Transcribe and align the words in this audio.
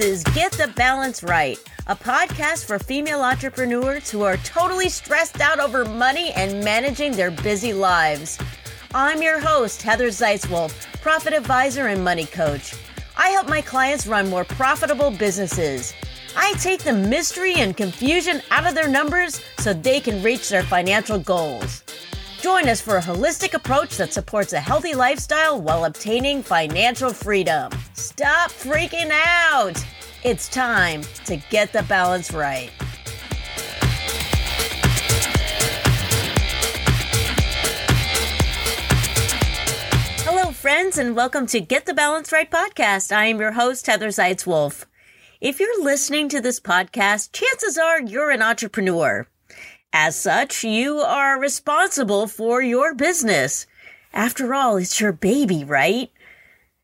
Is 0.00 0.22
Get 0.34 0.52
the 0.52 0.68
Balance 0.76 1.24
Right, 1.24 1.58
a 1.88 1.96
podcast 1.96 2.66
for 2.66 2.78
female 2.78 3.20
entrepreneurs 3.20 4.10
who 4.10 4.22
are 4.22 4.36
totally 4.38 4.88
stressed 4.88 5.40
out 5.40 5.58
over 5.58 5.84
money 5.84 6.30
and 6.36 6.62
managing 6.62 7.12
their 7.12 7.32
busy 7.32 7.72
lives. 7.72 8.38
I'm 8.94 9.22
your 9.22 9.40
host, 9.40 9.82
Heather 9.82 10.08
Zeitzwolf, 10.08 10.72
profit 11.00 11.32
advisor 11.32 11.88
and 11.88 12.04
money 12.04 12.26
coach. 12.26 12.74
I 13.16 13.30
help 13.30 13.48
my 13.48 13.60
clients 13.60 14.06
run 14.06 14.30
more 14.30 14.44
profitable 14.44 15.10
businesses. 15.10 15.92
I 16.36 16.52
take 16.60 16.84
the 16.84 16.92
mystery 16.92 17.54
and 17.54 17.76
confusion 17.76 18.40
out 18.52 18.68
of 18.68 18.76
their 18.76 18.88
numbers 18.88 19.40
so 19.58 19.72
they 19.72 19.98
can 19.98 20.22
reach 20.22 20.48
their 20.48 20.62
financial 20.62 21.18
goals. 21.18 21.82
Join 22.40 22.68
us 22.68 22.80
for 22.80 22.98
a 22.98 23.02
holistic 23.02 23.54
approach 23.54 23.96
that 23.96 24.12
supports 24.12 24.52
a 24.52 24.60
healthy 24.60 24.94
lifestyle 24.94 25.60
while 25.60 25.86
obtaining 25.86 26.40
financial 26.40 27.12
freedom. 27.12 27.72
Stop 27.94 28.52
freaking 28.52 29.10
out! 29.10 29.84
It's 30.22 30.48
time 30.48 31.02
to 31.24 31.36
get 31.50 31.72
the 31.72 31.82
balance 31.82 32.30
right. 32.32 32.70
Hello, 40.22 40.52
friends, 40.52 40.96
and 40.96 41.16
welcome 41.16 41.46
to 41.46 41.58
Get 41.58 41.86
the 41.86 41.94
Balance 41.94 42.30
Right 42.30 42.48
podcast. 42.48 43.10
I 43.10 43.26
am 43.26 43.40
your 43.40 43.52
host, 43.52 43.88
Heather 43.88 44.08
Zeitzwolf. 44.08 44.84
If 45.40 45.58
you're 45.58 45.82
listening 45.82 46.28
to 46.28 46.40
this 46.40 46.60
podcast, 46.60 47.32
chances 47.32 47.76
are 47.76 48.00
you're 48.00 48.30
an 48.30 48.42
entrepreneur. 48.42 49.26
As 49.92 50.16
such, 50.16 50.64
you 50.64 50.98
are 50.98 51.40
responsible 51.40 52.26
for 52.26 52.62
your 52.62 52.94
business. 52.94 53.66
After 54.12 54.54
all, 54.54 54.76
it's 54.76 55.00
your 55.00 55.12
baby, 55.12 55.64
right? 55.64 56.10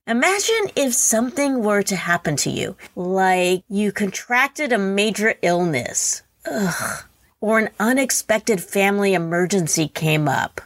Imagine 0.07 0.71
if 0.77 0.95
something 0.95 1.63
were 1.63 1.83
to 1.83 1.97
happen 1.97 2.37
to 2.37 2.51
you, 2.51 2.77
like 2.95 3.65
you 3.69 3.91
contracted 3.93 4.73
a 4.73 4.79
major 4.79 5.35
illness, 5.41 6.23
ugh, 6.45 7.05
or 7.41 7.59
an 7.59 7.71
unexpected 7.81 8.63
family 8.63 9.15
emergency 9.15 9.89
came 9.89 10.29
up, 10.29 10.61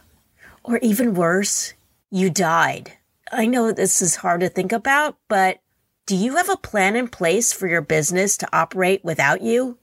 or 0.63 0.77
even 0.79 1.13
worse, 1.13 1.73
you 2.11 2.29
died. 2.29 2.93
I 3.31 3.45
know 3.45 3.71
this 3.71 4.01
is 4.01 4.17
hard 4.17 4.41
to 4.41 4.49
think 4.49 4.71
about, 4.71 5.17
but 5.27 5.59
do 6.05 6.15
you 6.15 6.35
have 6.37 6.49
a 6.49 6.57
plan 6.57 6.95
in 6.95 7.07
place 7.07 7.53
for 7.53 7.67
your 7.67 7.81
business 7.81 8.35
to 8.37 8.49
operate 8.51 9.05
without 9.05 9.41
you? 9.41 9.77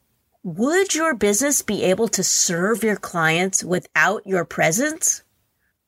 Would 0.47 0.95
your 0.95 1.13
business 1.13 1.61
be 1.61 1.83
able 1.83 2.07
to 2.07 2.23
serve 2.23 2.85
your 2.85 2.95
clients 2.95 3.65
without 3.65 4.25
your 4.29 4.45
presence? 4.45 5.25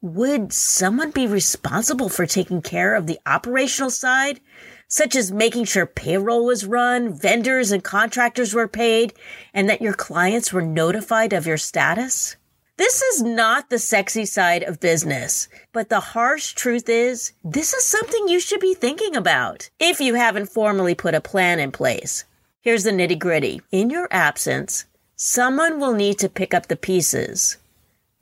Would 0.00 0.53
someone 0.53 1.12
be 1.12 1.28
responsible 1.28 2.09
for 2.09 2.27
taking 2.27 2.61
care 2.61 2.97
of 2.97 3.06
the 3.06 3.20
operational 3.25 3.89
side, 3.89 4.41
such 4.89 5.15
as 5.15 5.31
making 5.31 5.67
sure 5.67 5.87
payroll 5.87 6.45
was 6.45 6.67
run, 6.67 7.12
vendors 7.15 7.70
and 7.70 7.84
contractors 7.84 8.53
were 8.53 8.67
paid, 8.67 9.15
and 9.55 9.70
that 9.70 9.81
your 9.81 9.95
clients 9.95 10.53
were 10.53 10.61
notified 10.61 11.33
of 11.33 11.47
your 11.47 11.56
status? 11.56 12.34
This 12.78 13.00
is 13.00 13.22
not 13.22 13.70
the 13.70 13.78
sexy 13.78 14.25
side 14.25 14.65
of 14.65 14.81
business, 14.81 15.48
but 15.72 15.89
the 15.89 16.00
harsh 16.00 16.55
truth 16.55 16.89
is 16.89 17.31
this 17.45 17.75
is 17.75 17.87
something 17.87 18.27
you 18.27 18.41
should 18.41 18.59
be 18.59 18.75
thinking 18.75 19.15
about 19.15 19.70
if 19.78 20.00
you 20.00 20.15
haven't 20.15 20.47
formally 20.47 20.97
put 20.97 21.15
a 21.15 21.20
plan 21.20 21.61
in 21.61 21.70
place. 21.70 22.25
Here's 22.61 22.83
the 22.83 22.91
nitty 22.91 23.20
gritty. 23.20 23.62
In 23.70 23.89
your 23.89 24.09
absence, 24.11 24.84
someone 25.14 25.78
will 25.78 25.95
need 25.95 26.19
to 26.19 26.28
pick 26.28 26.53
up 26.53 26.67
the 26.67 26.75
pieces. 26.75 27.56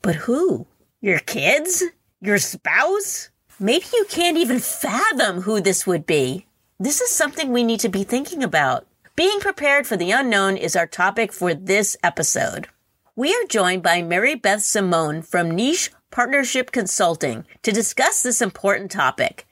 But 0.03 0.13
who? 0.13 0.67
Your 1.01 1.17
kids? 1.17 1.83
Your 2.21 2.37
spouse? 2.37 3.31
Maybe 3.59 3.85
you 3.91 4.05
can't 4.07 4.37
even 4.37 4.59
fathom 4.59 5.41
who 5.41 5.59
this 5.59 5.87
would 5.87 6.05
be. 6.05 6.45
This 6.79 7.01
is 7.01 7.09
something 7.09 7.51
we 7.51 7.63
need 7.63 7.79
to 7.79 7.89
be 7.89 8.03
thinking 8.03 8.43
about. 8.43 8.85
Being 9.15 9.39
prepared 9.39 9.87
for 9.87 9.97
the 9.97 10.11
unknown 10.11 10.55
is 10.55 10.75
our 10.75 10.85
topic 10.85 11.33
for 11.33 11.55
this 11.55 11.97
episode. 12.03 12.67
We 13.15 13.33
are 13.33 13.47
joined 13.49 13.81
by 13.81 14.03
Mary 14.03 14.35
Beth 14.35 14.61
Simone 14.61 15.23
from 15.23 15.49
Niche 15.49 15.89
Partnership 16.11 16.71
Consulting 16.71 17.43
to 17.63 17.71
discuss 17.71 18.21
this 18.21 18.43
important 18.43 18.91
topic. 18.91 19.47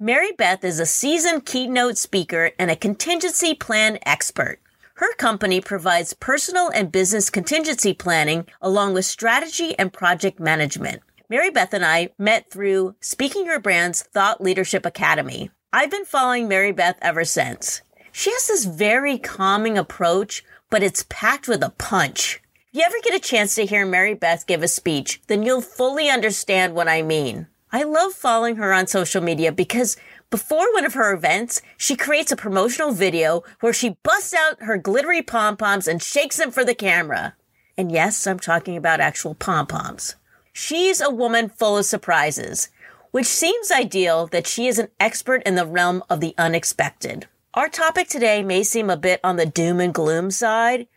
Mary 0.00 0.30
Beth 0.30 0.62
is 0.62 0.78
a 0.78 0.86
seasoned 0.86 1.44
keynote 1.44 1.98
speaker 1.98 2.52
and 2.56 2.70
a 2.70 2.76
contingency 2.76 3.52
plan 3.52 3.98
expert. 4.06 4.60
Her 4.94 5.12
company 5.14 5.60
provides 5.60 6.14
personal 6.14 6.68
and 6.68 6.92
business 6.92 7.30
contingency 7.30 7.92
planning 7.92 8.46
along 8.62 8.94
with 8.94 9.06
strategy 9.06 9.76
and 9.76 9.92
project 9.92 10.38
management. 10.38 11.02
Mary 11.28 11.50
Beth 11.50 11.74
and 11.74 11.84
I 11.84 12.10
met 12.16 12.48
through 12.48 12.94
Speaking 13.00 13.44
Your 13.44 13.58
Brand's 13.58 14.02
Thought 14.02 14.40
Leadership 14.40 14.86
Academy. 14.86 15.50
I've 15.72 15.90
been 15.90 16.04
following 16.04 16.46
Mary 16.46 16.70
Beth 16.70 16.98
ever 17.02 17.24
since. 17.24 17.82
She 18.12 18.30
has 18.30 18.46
this 18.46 18.66
very 18.66 19.18
calming 19.18 19.76
approach, 19.76 20.44
but 20.70 20.84
it's 20.84 21.06
packed 21.08 21.48
with 21.48 21.60
a 21.64 21.70
punch. 21.70 22.40
If 22.72 22.78
you 22.78 22.82
ever 22.86 22.98
get 23.02 23.16
a 23.16 23.18
chance 23.18 23.56
to 23.56 23.66
hear 23.66 23.84
Mary 23.84 24.14
Beth 24.14 24.46
give 24.46 24.62
a 24.62 24.68
speech, 24.68 25.20
then 25.26 25.42
you'll 25.42 25.60
fully 25.60 26.08
understand 26.08 26.76
what 26.76 26.86
I 26.86 27.02
mean. 27.02 27.48
I 27.70 27.82
love 27.82 28.14
following 28.14 28.56
her 28.56 28.72
on 28.72 28.86
social 28.86 29.22
media 29.22 29.52
because 29.52 29.98
before 30.30 30.72
one 30.72 30.86
of 30.86 30.94
her 30.94 31.12
events, 31.12 31.60
she 31.76 31.96
creates 31.96 32.32
a 32.32 32.36
promotional 32.36 32.92
video 32.92 33.42
where 33.60 33.74
she 33.74 33.98
busts 34.02 34.32
out 34.32 34.62
her 34.62 34.78
glittery 34.78 35.20
pom 35.20 35.56
poms 35.56 35.86
and 35.86 36.02
shakes 36.02 36.38
them 36.38 36.50
for 36.50 36.64
the 36.64 36.74
camera. 36.74 37.34
And 37.76 37.92
yes, 37.92 38.26
I'm 38.26 38.38
talking 38.38 38.76
about 38.76 39.00
actual 39.00 39.34
pom 39.34 39.66
poms. 39.66 40.16
She's 40.52 41.00
a 41.00 41.10
woman 41.10 41.50
full 41.50 41.76
of 41.76 41.84
surprises, 41.84 42.70
which 43.10 43.26
seems 43.26 43.70
ideal 43.70 44.26
that 44.28 44.46
she 44.46 44.66
is 44.66 44.78
an 44.78 44.88
expert 44.98 45.42
in 45.44 45.54
the 45.54 45.66
realm 45.66 46.02
of 46.08 46.20
the 46.20 46.34
unexpected. 46.38 47.26
Our 47.52 47.68
topic 47.68 48.08
today 48.08 48.42
may 48.42 48.62
seem 48.62 48.88
a 48.88 48.96
bit 48.96 49.20
on 49.22 49.36
the 49.36 49.46
doom 49.46 49.78
and 49.78 49.92
gloom 49.92 50.30
side, 50.30 50.88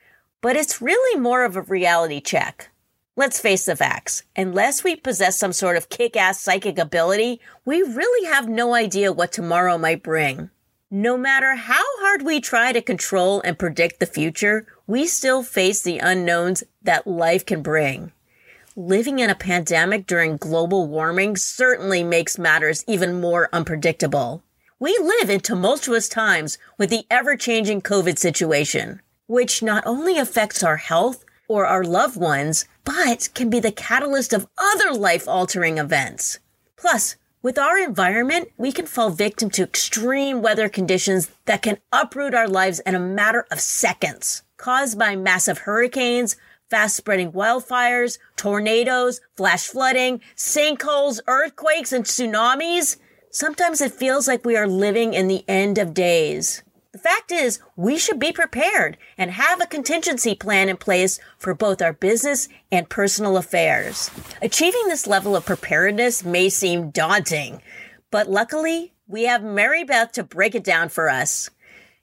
but 0.42 0.56
it's 0.56 0.82
really 0.82 1.20
more 1.20 1.44
of 1.44 1.56
a 1.56 1.62
reality 1.62 2.22
check. 2.22 2.71
Let's 3.22 3.40
face 3.40 3.66
the 3.66 3.76
facts. 3.76 4.24
Unless 4.36 4.84
we 4.84 4.96
possess 4.96 5.38
some 5.38 5.54
sort 5.54 5.78
of 5.78 5.90
kick 5.90 6.18
ass 6.18 6.42
psychic 6.42 6.80
ability, 6.80 7.40
we 7.66 7.84
really 7.84 8.28
have 8.28 8.50
no 8.50 8.74
idea 8.74 9.14
what 9.14 9.32
tomorrow 9.32 9.78
might 9.78 10.02
bring. 10.02 10.50
No 10.90 11.20
matter 11.20 11.54
how 11.54 11.84
hard 12.00 12.24
we 12.24 12.42
try 12.42 12.74
to 12.74 12.82
control 12.82 13.40
and 13.42 13.60
predict 13.60 14.00
the 14.00 14.08
future, 14.08 14.66
we 14.88 15.06
still 15.06 15.44
face 15.44 15.84
the 15.84 16.00
unknowns 16.00 16.64
that 16.82 17.06
life 17.06 17.46
can 17.46 17.62
bring. 17.62 18.12
Living 18.76 19.20
in 19.20 19.30
a 19.30 19.36
pandemic 19.36 20.08
during 20.08 20.38
global 20.38 20.88
warming 20.88 21.38
certainly 21.38 22.04
makes 22.04 22.40
matters 22.40 22.84
even 22.88 23.22
more 23.22 23.50
unpredictable. 23.54 24.42
We 24.80 24.98
live 24.98 25.30
in 25.30 25.42
tumultuous 25.42 26.10
times 26.10 26.58
with 26.80 26.90
the 26.90 27.06
ever 27.12 27.36
changing 27.36 27.84
COVID 27.84 28.18
situation 28.18 29.00
which 29.32 29.64
not 29.64 29.82
only 29.86 30.18
affects 30.18 30.62
our 30.62 30.76
health 30.76 31.24
or 31.52 31.66
our 31.66 31.84
loved 31.84 32.16
ones, 32.16 32.64
but 32.86 33.28
can 33.34 33.50
be 33.50 33.60
the 33.60 33.74
catalyst 33.74 34.32
of 34.32 34.48
other 34.58 34.94
life 34.94 35.28
altering 35.28 35.78
events. 35.78 36.40
Plus, 36.78 37.18
with 37.42 37.60
our 37.60 37.78
environment, 37.78 38.50
we 38.58 38.72
can 38.72 38.86
fall 38.86 39.10
victim 39.10 39.50
to 39.50 39.64
extreme 39.64 40.42
weather 40.42 40.70
conditions 40.70 41.30
that 41.46 41.62
can 41.62 41.80
uproot 41.92 42.34
our 42.34 42.48
lives 42.48 42.80
in 42.80 42.96
a 42.96 43.00
matter 43.00 43.46
of 43.52 43.60
seconds, 43.60 44.44
caused 44.56 44.98
by 44.98 45.18
massive 45.18 45.58
hurricanes, 45.58 46.38
fast 46.70 46.96
spreading 46.96 47.34
wildfires, 47.34 48.18
tornadoes, 48.38 49.20
flash 49.36 49.66
flooding, 49.66 50.22
sinkholes, 50.38 51.20
earthquakes, 51.28 51.92
and 51.92 52.06
tsunamis. 52.06 52.96
Sometimes 53.30 53.82
it 53.82 53.92
feels 53.92 54.26
like 54.26 54.46
we 54.46 54.56
are 54.56 54.68
living 54.68 55.14
in 55.14 55.28
the 55.28 55.44
end 55.50 55.78
of 55.78 55.94
days. 55.94 56.64
The 56.92 57.00
fact 57.00 57.32
is, 57.32 57.60
we 57.78 57.98
should 57.98 58.20
be 58.20 58.34
prepared 58.34 58.98
and 59.18 59.32
have 59.32 59.62
a 59.62 59.66
contingency 59.66 60.36
plan 60.36 60.68
in 60.68 60.76
place 60.76 61.22
for 61.38 61.54
both 61.54 61.82
our 61.82 61.94
business 61.94 62.50
and 62.70 62.90
personal 62.90 63.38
affairs. 63.38 64.12
Achieving 64.42 64.90
this 64.90 65.08
level 65.08 65.34
of 65.36 65.46
preparedness 65.46 66.26
may 66.26 66.50
seem 66.50 66.90
daunting, 66.90 67.62
but 68.10 68.30
luckily, 68.30 68.94
we 69.08 69.24
have 69.24 69.42
Mary 69.42 69.86
Beth 69.86 70.12
to 70.14 70.24
break 70.24 70.54
it 70.54 70.66
down 70.66 70.90
for 70.90 71.10
us. 71.10 71.50